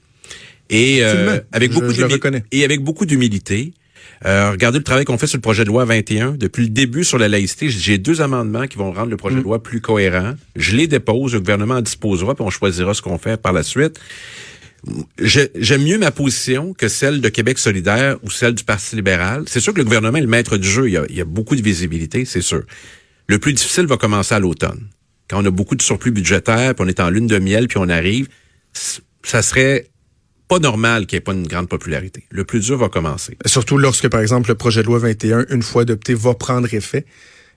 Et 0.69 0.99
euh, 1.03 1.25
beaucoup 1.75 1.87
je 1.93 1.95
et 2.53 2.65
avec 2.65 2.83
beaucoup 2.83 3.07
d'humilité. 3.07 3.73
Euh, 4.27 4.51
regardez 4.53 4.79
le 4.79 4.85
travail 4.85 5.05
qu'on 5.05 5.19
fait 5.19 5.27
sur 5.27 5.37
le 5.37 5.43
projet 5.43 5.65
de 5.65 5.69
loi 5.69 5.85
21. 5.85 6.33
Depuis 6.33 6.63
le 6.65 6.69
début 6.71 7.05
sur 7.05 7.19
la 7.19 7.29
laïcité, 7.29 7.69
j'ai 7.69 7.99
deux 7.99 8.21
amendements 8.23 8.67
qui 8.67 8.79
vont 8.79 8.93
rendre 8.93 9.09
le 9.11 9.15
Mm. 9.17 9.19
projet 9.19 9.37
de 9.37 9.41
loi 9.43 9.63
plus 9.63 9.81
cohérent. 9.81 10.35
Je 10.57 10.77
les 10.77 10.87
dépose, 10.87 11.35
le 11.35 11.41
gouvernement 11.41 11.75
en 11.75 11.83
disposera, 11.83 12.35
puis 12.35 12.45
on 12.45 12.51
choisira 12.51 12.95
ce 12.95 13.03
qu'on 13.03 13.19
fait 13.19 13.41
par 13.41 13.53
la 13.53 13.63
suite. 13.63 13.99
J'aime 15.19 15.83
mieux 15.83 15.99
ma 15.99 16.11
position 16.11 16.75
que 16.75 16.89
celle 16.89 17.21
de 17.21 17.29
Québec 17.31 17.59
solidaire 17.59 18.17
ou 18.23 18.31
celle 18.31 18.55
du 18.55 18.65
Parti 18.65 18.97
libéral. 18.97 19.45
C'est 19.47 19.61
sûr 19.61 19.73
que 19.73 19.79
le 19.79 19.85
gouvernement 19.85 20.19
est 20.19 20.23
le 20.23 20.27
maître 20.27 20.57
du 20.59 20.69
jeu. 20.69 20.89
Il 20.89 20.93
y 20.93 20.97
a, 20.99 21.05
il 21.09 21.17
y 21.17 21.21
a 21.21 21.25
beaucoup 21.25 21.57
de 21.57 21.63
visibilité, 21.63 22.25
c'est 22.27 22.43
sûr. 22.43 22.63
Le 23.27 23.39
plus 23.39 23.55
difficile 23.55 23.87
va 23.87 23.97
commencer 23.97 24.35
à 24.35 24.39
l'automne. 24.41 24.89
Quand 25.31 25.43
on 25.43 25.47
a 25.47 25.51
beaucoup 25.51 25.75
de 25.75 25.81
surplus 25.83 26.11
budgétaire, 26.11 26.75
puis 26.75 26.85
on 26.85 26.89
est 26.89 27.01
en 27.01 27.09
lune 27.09 27.27
de 27.27 27.39
miel, 27.39 27.67
puis 27.69 27.79
on 27.79 27.89
arrive, 27.89 28.29
ça 29.23 29.41
serait 29.41 29.87
pas 30.49 30.59
normal 30.59 31.07
qu'il 31.07 31.17
n'y 31.17 31.19
ait 31.19 31.25
pas 31.25 31.33
une 31.33 31.47
grande 31.47 31.69
popularité. 31.69 32.25
Le 32.31 32.45
plus 32.45 32.61
dur 32.61 32.79
va 32.79 32.89
commencer. 32.89 33.37
Surtout 33.47 33.79
lorsque, 33.79 34.09
par 34.09 34.21
exemple, 34.21 34.49
le 34.49 34.55
projet 34.55 34.83
de 34.83 34.87
loi 34.87 34.99
21, 34.99 35.47
une 35.51 35.63
fois 35.63 35.83
adopté, 35.83 36.15
va 36.15 36.35
prendre 36.35 36.73
effet 36.73 37.07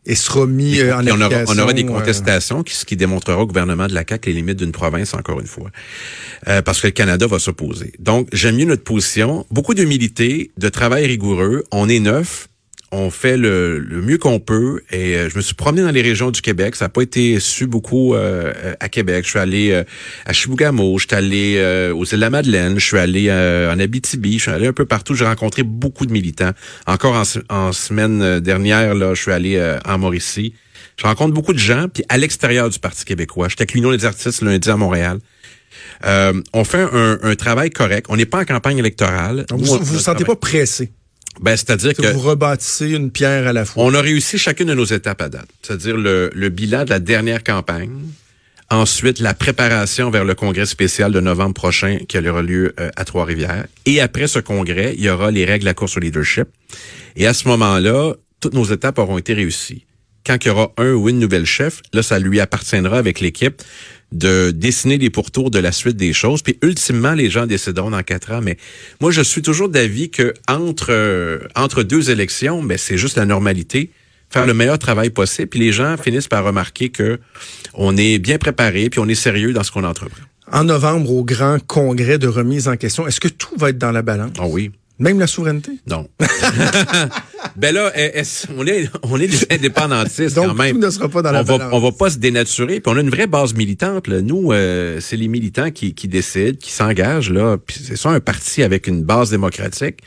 et 0.05 0.15
sera 0.15 0.47
mis 0.47 0.79
euh, 0.79 0.95
en 0.95 1.01
Puis 1.01 1.11
on, 1.11 1.15
aura, 1.15 1.25
application. 1.25 1.55
on 1.55 1.63
aura 1.63 1.73
des 1.73 1.83
euh, 1.83 1.87
contestations, 1.87 2.63
qui, 2.63 2.73
ce 2.73 2.85
qui 2.85 2.95
démontrera 2.95 3.41
au 3.41 3.45
gouvernement 3.45 3.87
de 3.87 3.93
la 3.93 4.03
CAQ 4.07 4.29
les 4.29 4.35
limites 4.35 4.57
d'une 4.57 4.71
province, 4.71 5.13
encore 5.13 5.39
une 5.39 5.47
fois. 5.47 5.69
Euh, 6.47 6.61
parce 6.61 6.79
que 6.79 6.87
le 6.87 6.91
Canada 6.91 7.27
va 7.27 7.39
s'opposer. 7.39 7.91
Donc, 7.99 8.29
j'aime 8.31 8.55
mieux 8.55 8.65
notre 8.65 8.83
position. 8.83 9.45
Beaucoup 9.51 9.73
d'humilité, 9.73 10.51
de 10.57 10.69
travail 10.69 11.05
rigoureux. 11.05 11.65
On 11.71 11.89
est 11.89 11.99
neuf. 11.99 12.47
On 12.93 13.09
fait 13.11 13.35
le, 13.35 13.79
le 13.79 14.01
mieux 14.01 14.17
qu'on 14.17 14.39
peut. 14.39 14.81
Et 14.91 15.15
euh, 15.17 15.29
je 15.29 15.35
me 15.35 15.41
suis 15.41 15.55
promené 15.55 15.81
dans 15.83 15.91
les 15.91 16.01
régions 16.01 16.31
du 16.31 16.41
Québec. 16.41 16.75
Ça 16.77 16.85
n'a 16.85 16.89
pas 16.89 17.01
été 17.01 17.37
su 17.41 17.67
beaucoup 17.67 18.13
euh, 18.15 18.53
euh, 18.55 18.73
à 18.79 18.87
Québec. 18.87 19.25
Je 19.25 19.31
suis 19.31 19.39
allé 19.39 19.71
euh, 19.71 19.83
à 20.25 20.31
Chibougamau, 20.31 20.97
je 20.97 21.05
suis 21.07 21.15
allé 21.15 21.55
euh, 21.57 21.93
aux 21.93 22.05
îles 22.05 22.11
de 22.15 22.21
la 22.21 22.29
Madeleine, 22.29 22.79
je 22.79 22.85
suis 22.85 22.97
allé 22.97 23.25
euh, 23.27 23.73
en 23.73 23.77
Abitibi, 23.79 24.37
je 24.37 24.43
suis 24.43 24.51
allé 24.51 24.67
un 24.67 24.73
peu 24.73 24.85
partout. 24.85 25.15
J'ai 25.15 25.25
rencontré 25.25 25.63
beaucoup 25.63 26.05
de 26.05 26.13
militants. 26.13 26.51
Encore 26.85 27.15
en, 27.15 27.25
se- 27.25 27.39
en 27.49 27.73
semaine 27.73 28.39
dernière, 28.39 28.95
là, 28.95 29.13
je 29.13 29.21
suis 29.21 29.31
allé 29.31 29.57
euh, 29.57 29.77
en 29.85 29.97
Mauricie. 29.97 30.53
Je 30.95 31.03
rencontre 31.05 31.33
beaucoup 31.33 31.53
de 31.53 31.59
gens, 31.59 31.87
puis 31.93 32.03
à 32.09 32.17
l'extérieur 32.17 32.69
du 32.69 32.79
Parti 32.79 33.03
québécois. 33.05 33.49
J'étais 33.49 33.63
avec 33.63 33.73
l'Union 33.73 33.91
des 33.91 34.05
artistes 34.05 34.41
lundi 34.41 34.69
à 34.69 34.77
Montréal. 34.77 35.19
Euh, 36.05 36.41
on 36.53 36.63
fait 36.63 36.81
un, 36.91 37.19
un 37.21 37.35
travail 37.35 37.69
correct. 37.69 38.05
On 38.09 38.15
n'est 38.15 38.25
pas 38.25 38.39
en 38.39 38.45
campagne 38.45 38.77
électorale. 38.77 39.45
Donc, 39.49 39.59
Nous, 39.59 39.65
vous 39.65 39.73
on- 39.75 39.79
vous 39.79 39.99
sentez 39.99 40.23
pas 40.25 40.35
pressé? 40.35 40.91
Ben, 41.41 41.55
c'est-à-dire 41.55 41.93
Que 41.93 42.01
que 42.01 42.07
vous 42.07 42.19
rebâtissez 42.19 42.89
une 42.89 43.11
pierre 43.11 43.47
à 43.47 43.53
la 43.53 43.65
fois. 43.65 43.83
on 43.83 43.93
a 43.93 44.01
réussi 44.01 44.37
chacune 44.37 44.67
de 44.67 44.73
nos 44.73 44.85
étapes 44.85 45.21
à 45.21 45.29
date. 45.29 45.47
C'est-à-dire 45.61 45.97
le, 45.97 46.31
le 46.33 46.49
bilan 46.49 46.83
de 46.85 46.89
la 46.89 46.99
dernière 46.99 47.43
campagne. 47.43 47.91
Ensuite, 48.69 49.19
la 49.19 49.33
préparation 49.33 50.09
vers 50.09 50.25
le 50.25 50.35
congrès 50.35 50.65
spécial 50.65 51.11
de 51.13 51.21
novembre 51.21 51.53
prochain 51.53 51.99
qui 52.07 52.17
aura 52.17 52.41
lieu 52.41 52.73
euh, 52.81 52.89
à 52.97 53.05
Trois-Rivières. 53.05 53.65
Et 53.85 54.01
après 54.01 54.27
ce 54.27 54.39
congrès, 54.39 54.93
il 54.97 55.03
y 55.05 55.09
aura 55.09 55.31
les 55.31 55.45
règles 55.45 55.61
de 55.61 55.65
la 55.69 55.73
course 55.73 55.95
au 55.95 56.01
leadership. 56.01 56.47
Et 57.15 57.27
à 57.27 57.33
ce 57.33 57.47
moment-là, 57.47 58.13
toutes 58.41 58.53
nos 58.53 58.65
étapes 58.65 58.99
auront 58.99 59.17
été 59.17 59.33
réussies. 59.33 59.85
Quand 60.25 60.35
il 60.43 60.49
y 60.49 60.51
aura 60.51 60.73
un 60.77 60.91
ou 60.91 61.07
une 61.07 61.19
nouvelle 61.19 61.45
chef, 61.45 61.81
là, 61.93 62.03
ça 62.03 62.19
lui 62.19 62.41
appartiendra 62.41 62.97
avec 62.97 63.21
l'équipe 63.21 63.61
de 64.11 64.51
dessiner 64.51 64.97
les 64.97 65.09
pourtours 65.09 65.51
de 65.51 65.59
la 65.59 65.71
suite 65.71 65.97
des 65.97 66.13
choses. 66.13 66.41
Puis 66.41 66.57
ultimement, 66.61 67.13
les 67.13 67.29
gens 67.29 67.45
décideront 67.45 67.91
dans 67.91 68.03
quatre 68.03 68.31
ans. 68.31 68.41
Mais 68.41 68.57
moi, 69.01 69.11
je 69.11 69.21
suis 69.21 69.41
toujours 69.41 69.69
d'avis 69.69 70.09
que 70.09 70.33
entre 70.47 70.87
euh, 70.91 71.39
entre 71.55 71.83
deux 71.83 72.09
élections, 72.09 72.63
ben 72.63 72.77
c'est 72.77 72.97
juste 72.97 73.17
la 73.17 73.25
normalité. 73.25 73.91
Faire 74.29 74.45
le 74.45 74.53
meilleur 74.53 74.77
travail 74.77 75.09
possible, 75.09 75.47
puis 75.47 75.59
les 75.61 75.71
gens 75.71 75.95
finissent 75.95 76.27
par 76.27 76.43
remarquer 76.43 76.89
que 76.89 77.17
on 77.73 77.95
est 77.95 78.19
bien 78.19 78.37
préparé, 78.37 78.89
puis 78.89 78.99
on 78.99 79.07
est 79.07 79.15
sérieux 79.15 79.53
dans 79.53 79.63
ce 79.63 79.71
qu'on 79.71 79.85
entreprend. 79.85 80.23
En 80.51 80.65
novembre, 80.65 81.11
au 81.11 81.23
grand 81.23 81.65
congrès 81.65 82.17
de 82.17 82.27
remise 82.27 82.67
en 82.67 82.75
question, 82.75 83.07
est-ce 83.07 83.21
que 83.21 83.29
tout 83.29 83.55
va 83.57 83.69
être 83.69 83.77
dans 83.77 83.93
la 83.93 84.01
balance? 84.01 84.31
Oh 84.41 84.47
oui. 84.49 84.71
Même 84.99 85.19
la 85.19 85.27
souveraineté? 85.27 85.71
Non. 85.87 86.09
ben 87.57 87.73
là, 87.73 87.91
est-ce- 87.95 88.47
on 88.55 88.65
est, 88.67 88.89
on 89.03 89.19
est 89.19 89.27
des 89.27 89.45
indépendantistes 89.55 90.35
Donc, 90.35 90.47
quand 90.49 90.53
même. 90.53 90.75
tout 90.79 90.85
ne 90.85 90.89
sera 90.89 91.09
pas 91.09 91.21
dans 91.21 91.31
la 91.31 91.41
on 91.41 91.43
va, 91.43 91.57
balance. 91.57 91.73
on 91.73 91.79
va 91.79 91.91
pas 91.91 92.09
se 92.11 92.17
dénaturer. 92.17 92.79
Puis 92.79 92.93
on 92.93 92.97
a 92.97 93.01
une 93.01 93.09
vraie 93.09 93.27
base 93.27 93.53
militante. 93.55 94.07
Là. 94.07 94.21
Nous, 94.21 94.51
euh, 94.51 94.99
c'est 95.01 95.17
les 95.17 95.27
militants 95.27 95.71
qui, 95.71 95.93
qui 95.93 96.07
décident, 96.07 96.57
qui 96.57 96.71
s'engagent. 96.71 97.31
là. 97.31 97.57
Puis 97.57 97.77
c'est 97.83 97.95
ça 97.97 98.09
un 98.09 98.19
parti 98.19 98.63
avec 98.63 98.87
une 98.87 99.03
base 99.03 99.29
démocratique. 99.31 99.97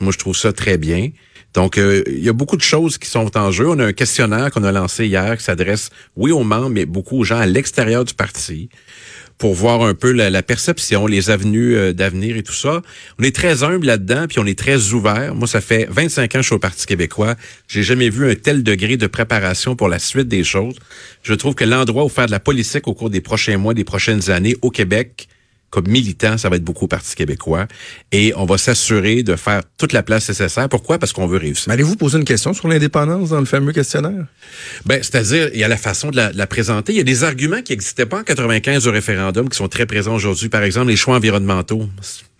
Moi, 0.00 0.12
je 0.12 0.18
trouve 0.18 0.36
ça 0.36 0.52
très 0.52 0.78
bien. 0.78 1.10
Donc, 1.54 1.78
euh, 1.78 2.02
il 2.08 2.22
y 2.22 2.28
a 2.28 2.34
beaucoup 2.34 2.56
de 2.58 2.62
choses 2.62 2.98
qui 2.98 3.08
sont 3.08 3.34
en 3.38 3.50
jeu. 3.50 3.66
On 3.68 3.78
a 3.78 3.86
un 3.86 3.92
questionnaire 3.94 4.50
qu'on 4.50 4.64
a 4.64 4.72
lancé 4.72 5.06
hier 5.06 5.38
qui 5.38 5.44
s'adresse, 5.44 5.88
oui, 6.16 6.30
aux 6.30 6.42
membres, 6.44 6.68
mais 6.68 6.84
beaucoup 6.84 7.20
aux 7.20 7.24
gens 7.24 7.38
à 7.38 7.46
l'extérieur 7.46 8.04
du 8.04 8.12
parti 8.12 8.68
pour 9.38 9.54
voir 9.54 9.82
un 9.82 9.94
peu 9.94 10.12
la, 10.12 10.42
perception, 10.42 11.06
les 11.06 11.30
avenues 11.30 11.76
euh, 11.76 11.92
d'avenir 11.92 12.36
et 12.36 12.42
tout 12.42 12.54
ça. 12.54 12.82
On 13.18 13.22
est 13.22 13.34
très 13.34 13.62
humble 13.62 13.86
là-dedans, 13.86 14.26
puis 14.28 14.38
on 14.38 14.46
est 14.46 14.58
très 14.58 14.92
ouvert. 14.92 15.34
Moi, 15.34 15.46
ça 15.46 15.60
fait 15.60 15.86
25 15.90 16.22
ans 16.22 16.28
que 16.38 16.42
je 16.42 16.46
suis 16.46 16.54
au 16.54 16.58
Parti 16.58 16.86
québécois. 16.86 17.34
J'ai 17.68 17.82
jamais 17.82 18.08
vu 18.08 18.30
un 18.30 18.34
tel 18.34 18.62
degré 18.62 18.96
de 18.96 19.06
préparation 19.06 19.76
pour 19.76 19.88
la 19.88 19.98
suite 19.98 20.28
des 20.28 20.44
choses. 20.44 20.76
Je 21.22 21.34
trouve 21.34 21.54
que 21.54 21.64
l'endroit 21.64 22.04
où 22.04 22.08
faire 22.08 22.26
de 22.26 22.30
la 22.30 22.40
politique 22.40 22.88
au 22.88 22.94
cours 22.94 23.10
des 23.10 23.20
prochains 23.20 23.58
mois, 23.58 23.74
des 23.74 23.84
prochaines 23.84 24.30
années 24.30 24.56
au 24.62 24.70
Québec, 24.70 25.28
comme 25.76 25.88
militant, 25.88 26.38
ça 26.38 26.48
va 26.48 26.56
être 26.56 26.64
beaucoup 26.64 26.86
au 26.86 26.88
Parti 26.88 27.14
québécois. 27.14 27.66
Et 28.10 28.32
on 28.34 28.46
va 28.46 28.56
s'assurer 28.56 29.22
de 29.22 29.36
faire 29.36 29.60
toute 29.76 29.92
la 29.92 30.02
place 30.02 30.26
nécessaire. 30.26 30.70
Pourquoi? 30.70 30.98
Parce 30.98 31.12
qu'on 31.12 31.26
veut 31.26 31.36
réussir. 31.36 31.70
Allez-vous 31.70 31.96
poser 31.96 32.16
une 32.16 32.24
question 32.24 32.54
sur 32.54 32.66
l'indépendance 32.66 33.28
dans 33.28 33.40
le 33.40 33.44
fameux 33.44 33.72
questionnaire? 33.72 34.24
Ben, 34.86 35.02
c'est-à-dire, 35.02 35.50
il 35.52 35.60
y 35.60 35.64
a 35.64 35.68
la 35.68 35.76
façon 35.76 36.08
de 36.08 36.16
la, 36.16 36.32
de 36.32 36.38
la 36.38 36.46
présenter. 36.46 36.94
Il 36.94 36.96
y 36.96 37.00
a 37.00 37.04
des 37.04 37.24
arguments 37.24 37.60
qui 37.60 37.72
n'existaient 37.72 38.06
pas 38.06 38.20
en 38.20 38.22
95 38.22 38.88
au 38.88 38.90
référendum, 38.90 39.50
qui 39.50 39.56
sont 39.58 39.68
très 39.68 39.84
présents 39.84 40.14
aujourd'hui. 40.14 40.48
Par 40.48 40.62
exemple, 40.62 40.88
les 40.88 40.96
choix 40.96 41.16
environnementaux. 41.16 41.86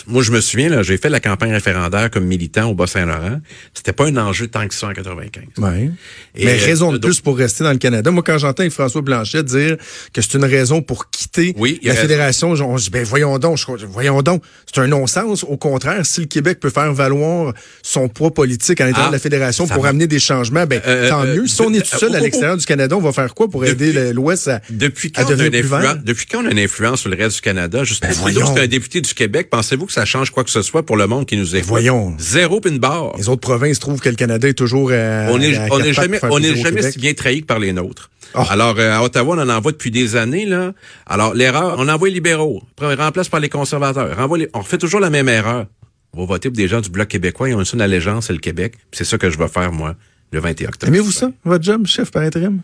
Moi, 0.06 0.22
je 0.22 0.30
me 0.30 0.40
souviens, 0.40 0.68
là, 0.68 0.82
j'ai 0.82 0.96
fait 0.98 1.08
la 1.08 1.20
campagne 1.20 1.52
référendaire 1.52 2.10
comme 2.10 2.24
militant 2.24 2.70
au 2.70 2.74
Bas-Saint-Laurent. 2.74 3.40
C'était 3.74 3.92
pas 3.92 4.06
un 4.06 4.16
enjeu 4.16 4.46
tant 4.46 4.66
que 4.68 4.74
ça 4.74 4.86
en 4.88 4.92
95. 4.92 5.44
Oui. 5.58 5.90
Et, 6.36 6.44
Mais 6.44 6.60
euh, 6.60 6.64
raison 6.64 6.92
de 6.92 6.98
plus 6.98 7.20
pour 7.20 7.36
rester 7.36 7.64
dans 7.64 7.72
le 7.72 7.78
Canada. 7.78 8.10
Moi, 8.10 8.22
quand 8.24 8.38
j'entends 8.38 8.68
François 8.70 9.02
Blanchet 9.02 9.42
dire 9.42 9.76
que 10.12 10.22
c'est 10.22 10.34
une 10.34 10.44
raison 10.44 10.80
pour 10.82 11.10
quitter 11.10 11.54
Oui, 11.58 11.80
la 11.82 11.94
fédération, 11.94 12.50
on 12.52 12.78
se 12.78 12.84
dit, 12.84 12.90
ben 12.90 13.04
voyons 13.04 13.38
donc, 13.38 13.58
je- 13.58 13.86
voyons 13.86 14.22
donc. 14.22 14.42
C'est 14.72 14.80
un 14.80 14.86
non-sens. 14.86 15.44
Au 15.44 15.56
contraire, 15.56 16.04
si 16.06 16.20
le 16.20 16.26
Québec 16.26 16.60
peut 16.60 16.70
faire 16.70 16.92
valoir 16.92 17.52
son 17.82 18.08
poids 18.08 18.32
politique 18.32 18.80
à 18.80 18.84
l'intérieur 18.86 19.06
Ah, 19.08 19.10
de 19.10 19.16
la 19.16 19.20
fédération 19.20 19.66
ça 19.66 19.74
pour 19.74 19.82
va. 19.84 19.88
amener 19.90 20.06
des 20.06 20.18
changements, 20.20 20.66
ben 20.66 20.80
Euh, 20.86 21.08
tant 21.08 21.22
euh, 21.24 21.34
mieux. 21.36 21.46
Si 21.46 21.60
on 21.62 21.72
est 21.72 21.80
tout 21.80 21.98
seul 21.98 22.14
à 22.14 22.20
l'extérieur 22.20 22.56
du 22.56 22.64
Canada, 22.64 22.96
on 22.96 23.00
va 23.00 23.12
faire 23.12 23.34
quoi 23.34 23.48
pour 23.48 23.62
Depuis- 23.62 23.88
aider 23.90 24.12
l'Ouest 24.12 24.48
à, 24.48 24.60
Depuis 24.70 25.10
quand, 25.10 25.28
devenir 25.28 25.46
une 25.46 25.60
plus 25.60 25.62
vert? 25.68 25.78
influence, 25.78 26.04
depuis 26.04 26.26
quand 26.26 26.42
on 26.44 26.46
a 26.46 26.50
une 26.52 26.58
influence 26.58 27.00
sur 27.00 27.10
le 27.10 27.16
reste 27.16 27.36
du 27.36 27.42
Canada? 27.42 27.82
Voyons. 28.20 28.54
c'est 28.54 28.62
un 28.62 28.66
député 28.66 29.00
du 29.00 29.12
Québec. 29.14 29.48
Pensez-vous 29.50 29.86
que 29.86 29.92
ça 29.96 30.04
change 30.04 30.30
quoi 30.30 30.44
que 30.44 30.50
ce 30.50 30.60
soit 30.62 30.84
pour 30.84 30.96
le 30.96 31.06
monde 31.06 31.24
qui 31.26 31.36
nous 31.36 31.56
écoute? 31.56 31.68
voyons. 31.68 32.14
Zéro 32.18 32.60
pin 32.60 32.76
barre. 32.76 33.14
Les 33.16 33.28
autres 33.28 33.40
provinces 33.40 33.78
trouvent 33.78 34.00
que 34.00 34.08
le 34.10 34.14
Canada 34.14 34.46
est 34.46 34.52
toujours 34.54 34.90
à, 34.92 35.28
on 35.30 35.40
est, 35.40 35.56
à 35.56 35.68
on 35.70 35.82
jamais, 35.92 36.18
on 36.22 36.38
est 36.42 36.54
jamais 36.54 36.82
si 36.90 36.98
bien 36.98 37.14
trahi 37.14 37.40
que 37.40 37.46
par 37.46 37.58
les 37.58 37.72
nôtres. 37.72 38.10
Oh. 38.34 38.42
Alors, 38.50 38.74
euh, 38.78 38.92
à 38.92 39.02
Ottawa, 39.02 39.36
on 39.36 39.40
en 39.40 39.48
envoie 39.48 39.72
depuis 39.72 39.90
des 39.90 40.14
années, 40.16 40.44
là. 40.44 40.74
Alors, 41.06 41.32
l'erreur, 41.34 41.76
on 41.78 41.88
envoie 41.88 42.08
les 42.08 42.14
libéraux. 42.14 42.62
Après, 42.72 42.94
on 42.94 43.02
remplace 43.02 43.28
par 43.30 43.40
les 43.40 43.48
conservateurs. 43.48 44.14
Renvoie 44.14 44.36
les- 44.36 44.48
on 44.52 44.60
refait 44.60 44.76
toujours 44.78 45.00
la 45.00 45.08
même 45.08 45.28
erreur. 45.30 45.66
On 46.12 46.20
va 46.20 46.26
voter 46.26 46.50
pour 46.50 46.56
des 46.56 46.68
gens 46.68 46.80
du 46.82 46.90
Bloc 46.90 47.08
québécois. 47.08 47.48
Ils 47.48 47.54
ont 47.54 47.60
une 47.60 47.64
seule 47.64 47.80
allégeance, 47.80 48.26
c'est 48.26 48.32
le 48.34 48.38
Québec. 48.38 48.74
Puis 48.90 48.98
C'est 48.98 49.04
ça 49.04 49.16
que 49.16 49.30
je 49.30 49.38
vais 49.38 49.48
faire, 49.48 49.72
moi, 49.72 49.94
le 50.32 50.40
21 50.40 50.68
octobre. 50.68 50.88
Aimez-vous 50.92 51.12
ça, 51.12 51.30
votre 51.44 51.64
job, 51.64 51.86
chef 51.86 52.10
par 52.10 52.22
intérim? 52.22 52.60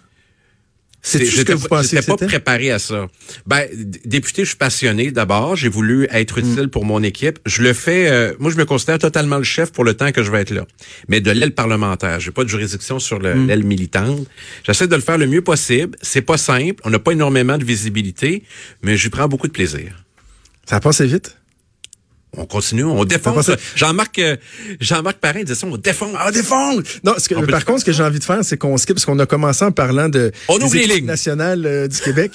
C'est 1.05 1.19
tout 1.19 1.25
ce 1.27 1.43
que 1.43 1.53
vous 1.53 1.67
J'étais 1.83 2.07
pas 2.07 2.17
préparé 2.29 2.71
à 2.71 2.79
ça. 2.79 3.09
Ben, 3.45 3.67
député, 4.05 4.43
je 4.45 4.51
suis 4.51 4.57
passionné 4.57 5.11
d'abord. 5.11 5.57
J'ai 5.57 5.69
voulu 5.69 6.07
être 6.13 6.39
utile 6.39 6.69
pour 6.69 6.85
mon 6.85 7.03
équipe. 7.03 7.41
Je 7.45 7.63
le 7.63 7.73
fais. 7.73 8.09
euh, 8.09 8.35
moi, 8.39 8.53
je 8.53 8.57
me 8.57 8.65
considère 8.65 8.99
totalement 9.01 9.39
le 9.39 9.43
chef 9.43 9.73
pour 9.73 9.83
le 9.83 9.95
temps 9.95 10.13
que 10.13 10.23
je 10.23 10.31
vais 10.31 10.41
être 10.43 10.53
là. 10.53 10.65
Mais 11.09 11.21
de 11.21 11.33
l'aile 11.33 11.55
parlementaire, 11.55 12.21
j'ai 12.21 12.31
pas 12.31 12.45
de 12.45 12.49
juridiction 12.49 13.01
sur 13.01 13.19
le- 13.19 13.35
l'aile 13.47 13.65
militante. 13.65 14.27
J'essaie 14.65 14.87
de 14.87 14.95
le 14.95 15.01
faire 15.03 15.19
le 15.19 15.27
mieux 15.27 15.43
possible. 15.43 15.99
C'est 16.03 16.23
pas 16.23 16.37
simple. 16.39 16.81
On 16.85 16.91
n'a 16.91 17.01
pas 17.01 17.11
énormément 17.11 17.59
de 17.59 17.65
visibilité, 17.65 18.45
mais 18.83 18.97
j'y 18.97 19.09
prends 19.09 19.27
beaucoup 19.27 19.49
de 19.49 19.53
plaisir. 19.53 20.05
Ça 20.67 20.77
a 20.77 20.81
passé 20.81 21.07
vite? 21.07 21.37
On 22.37 22.47
continue, 22.47 22.85
on 22.85 23.05
défonce. 23.05 23.51
Jean-Marc, 23.77 24.19
euh, 24.19 24.37
Jean-Marc 24.81 25.19
Parrain 25.19 25.43
disait 25.43 25.55
ça, 25.55 25.67
on 25.67 25.77
défonce. 25.77 26.17
Ah, 26.19 26.31
défendre! 26.31 26.83
Non, 27.05 27.13
ce 27.19 27.29
que, 27.29 27.35
On 27.35 27.45
par 27.45 27.65
contre, 27.67 27.81
ce 27.81 27.85
que 27.85 27.93
j'ai 27.93 28.03
envie 28.03 28.21
de 28.21 28.25
faire, 28.25 28.43
c'est 28.43 28.57
qu'on 28.57 28.79
skip, 28.79 28.95
parce 28.95 29.05
qu'on 29.05 29.19
a 29.19 29.27
commencé 29.27 29.65
en 29.65 29.71
parlant 29.71 30.09
de 30.09 30.33
On 30.49 30.57
des 30.57 30.65
ouvre 30.65 30.77
les 30.77 31.03
nationales 31.03 31.67
euh, 31.67 31.89
du 31.89 32.01
Québec. 32.01 32.33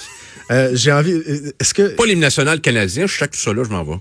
Euh, 0.51 0.69
j'ai 0.73 0.91
envie, 0.91 1.11
euh, 1.13 1.51
est-ce 1.59 1.73
que, 1.73 1.95
Pas 1.95 2.05
l'hymne 2.05 2.19
national 2.19 2.61
canadien, 2.61 3.05
je 3.07 3.17
sais 3.17 3.27
que 3.27 3.33
tout 3.33 3.39
ça 3.39 3.53
là, 3.53 3.63
je 3.65 3.69
m'en 3.69 3.83
vais. 3.83 3.97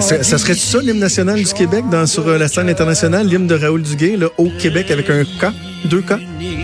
ça, 0.00 0.22
ça 0.22 0.38
serait 0.38 0.54
ça 0.54 0.78
l'hymne 0.78 1.00
national 1.00 1.42
du 1.42 1.52
Québec 1.52 1.84
dans, 1.90 2.06
sur 2.06 2.26
euh, 2.28 2.38
la 2.38 2.48
scène 2.48 2.68
internationale, 2.68 3.26
l'hymne 3.26 3.46
de 3.46 3.56
Raoul 3.56 3.82
Duguay, 3.82 4.16
là, 4.16 4.28
au 4.38 4.48
Québec 4.58 4.90
avec 4.90 5.10
un 5.10 5.24
K, 5.24 5.52
deux 5.86 6.02
K? 6.02 6.14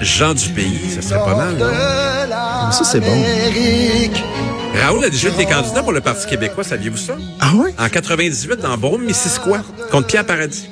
Jean 0.02 0.34
du 0.34 0.48
pays, 0.50 0.78
ça 0.94 1.02
serait 1.02 1.18
pas 1.18 1.36
mal. 1.36 1.56
Ça, 2.72 2.84
c'est 2.84 3.00
bon. 3.00 3.24
Raoul 4.86 5.04
a 5.04 5.10
déjà 5.10 5.30
été 5.30 5.44
candidat 5.46 5.82
pour 5.82 5.90
le 5.90 6.00
Parti 6.00 6.28
québécois, 6.28 6.62
saviez-vous 6.62 6.96
ça? 6.96 7.16
Ah 7.40 7.56
ouais? 7.56 7.74
En 7.76 7.88
98, 7.88 8.60
dans 8.60 8.78
Brome-Missisquoi, 8.78 9.64
contre 9.90 10.06
Pierre 10.06 10.24
Paradis. 10.24 10.68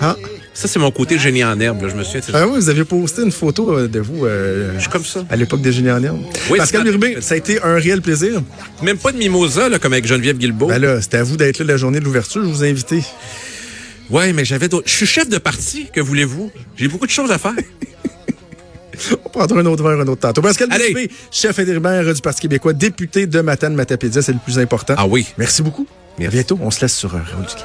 Ah. 0.00 0.16
Ça, 0.54 0.66
c'est 0.66 0.78
mon 0.78 0.90
côté 0.90 1.18
génie 1.18 1.44
en 1.44 1.60
herbe, 1.60 1.82
là, 1.82 1.90
je 1.90 1.94
me 1.94 2.02
souviens. 2.02 2.22
Ah 2.32 2.46
oui, 2.46 2.54
vous 2.54 2.70
aviez 2.70 2.84
posté 2.84 3.20
une 3.20 3.30
photo 3.30 3.76
euh, 3.76 3.86
de 3.86 4.00
vous 4.00 4.24
euh, 4.24 4.72
Je 4.76 4.80
suis 4.80 4.88
comme 4.88 5.04
ça. 5.04 5.26
à 5.28 5.36
l'époque 5.36 5.60
des 5.60 5.72
Génies 5.72 5.90
en 5.90 6.02
herbe. 6.02 6.20
Oui, 6.48 6.56
Pascal 6.56 6.84
Luribin, 6.84 7.20
ça 7.20 7.34
a 7.34 7.36
été 7.36 7.62
un 7.62 7.74
réel 7.74 8.00
plaisir. 8.00 8.40
Même 8.82 8.96
pas 8.96 9.12
de 9.12 9.18
mimosa, 9.18 9.68
là, 9.68 9.78
comme 9.78 9.92
avec 9.92 10.06
Geneviève 10.06 10.38
Guilbeault. 10.38 10.68
Ben 10.68 10.78
là, 10.78 11.02
c'était 11.02 11.18
à 11.18 11.22
vous 11.22 11.36
d'être 11.36 11.58
là 11.58 11.66
la 11.66 11.76
journée 11.76 12.00
de 12.00 12.04
l'ouverture, 12.06 12.42
je 12.42 12.48
vous 12.48 12.64
ai 12.64 12.70
invité. 12.70 13.02
Ouais, 14.08 14.32
mais 14.32 14.46
j'avais 14.46 14.68
d'autres. 14.68 14.88
Je 14.88 14.94
suis 14.94 15.06
chef 15.06 15.28
de 15.28 15.36
parti, 15.36 15.88
que 15.92 16.00
voulez-vous? 16.00 16.50
J'ai 16.76 16.88
beaucoup 16.88 17.06
de 17.06 17.12
choses 17.12 17.30
à 17.30 17.36
faire. 17.36 17.52
On 19.24 19.28
prendra 19.28 19.60
un 19.60 19.66
autre 19.66 19.82
verre 19.82 20.00
un 20.00 20.06
autre 20.06 20.20
tantôt. 20.20 20.42
Pascal 20.42 20.68
Allez. 20.70 21.10
Chef 21.30 21.58
intérimaire 21.58 22.12
du 22.12 22.20
Parti 22.20 22.42
québécois, 22.42 22.72
député 22.72 23.26
de 23.26 23.40
Matane 23.40 23.74
Matapédia, 23.74 24.22
c'est 24.22 24.32
le 24.32 24.38
plus 24.38 24.58
important. 24.58 24.94
Ah 24.96 25.06
oui. 25.06 25.26
Merci 25.38 25.62
beaucoup. 25.62 25.86
Merci. 26.18 26.36
À 26.36 26.38
bientôt. 26.38 26.58
On 26.62 26.70
se 26.70 26.80
laisse 26.82 26.96
sur 26.96 27.14
euh, 27.14 27.18
Raoul 27.18 27.46
Duguay. 27.46 27.64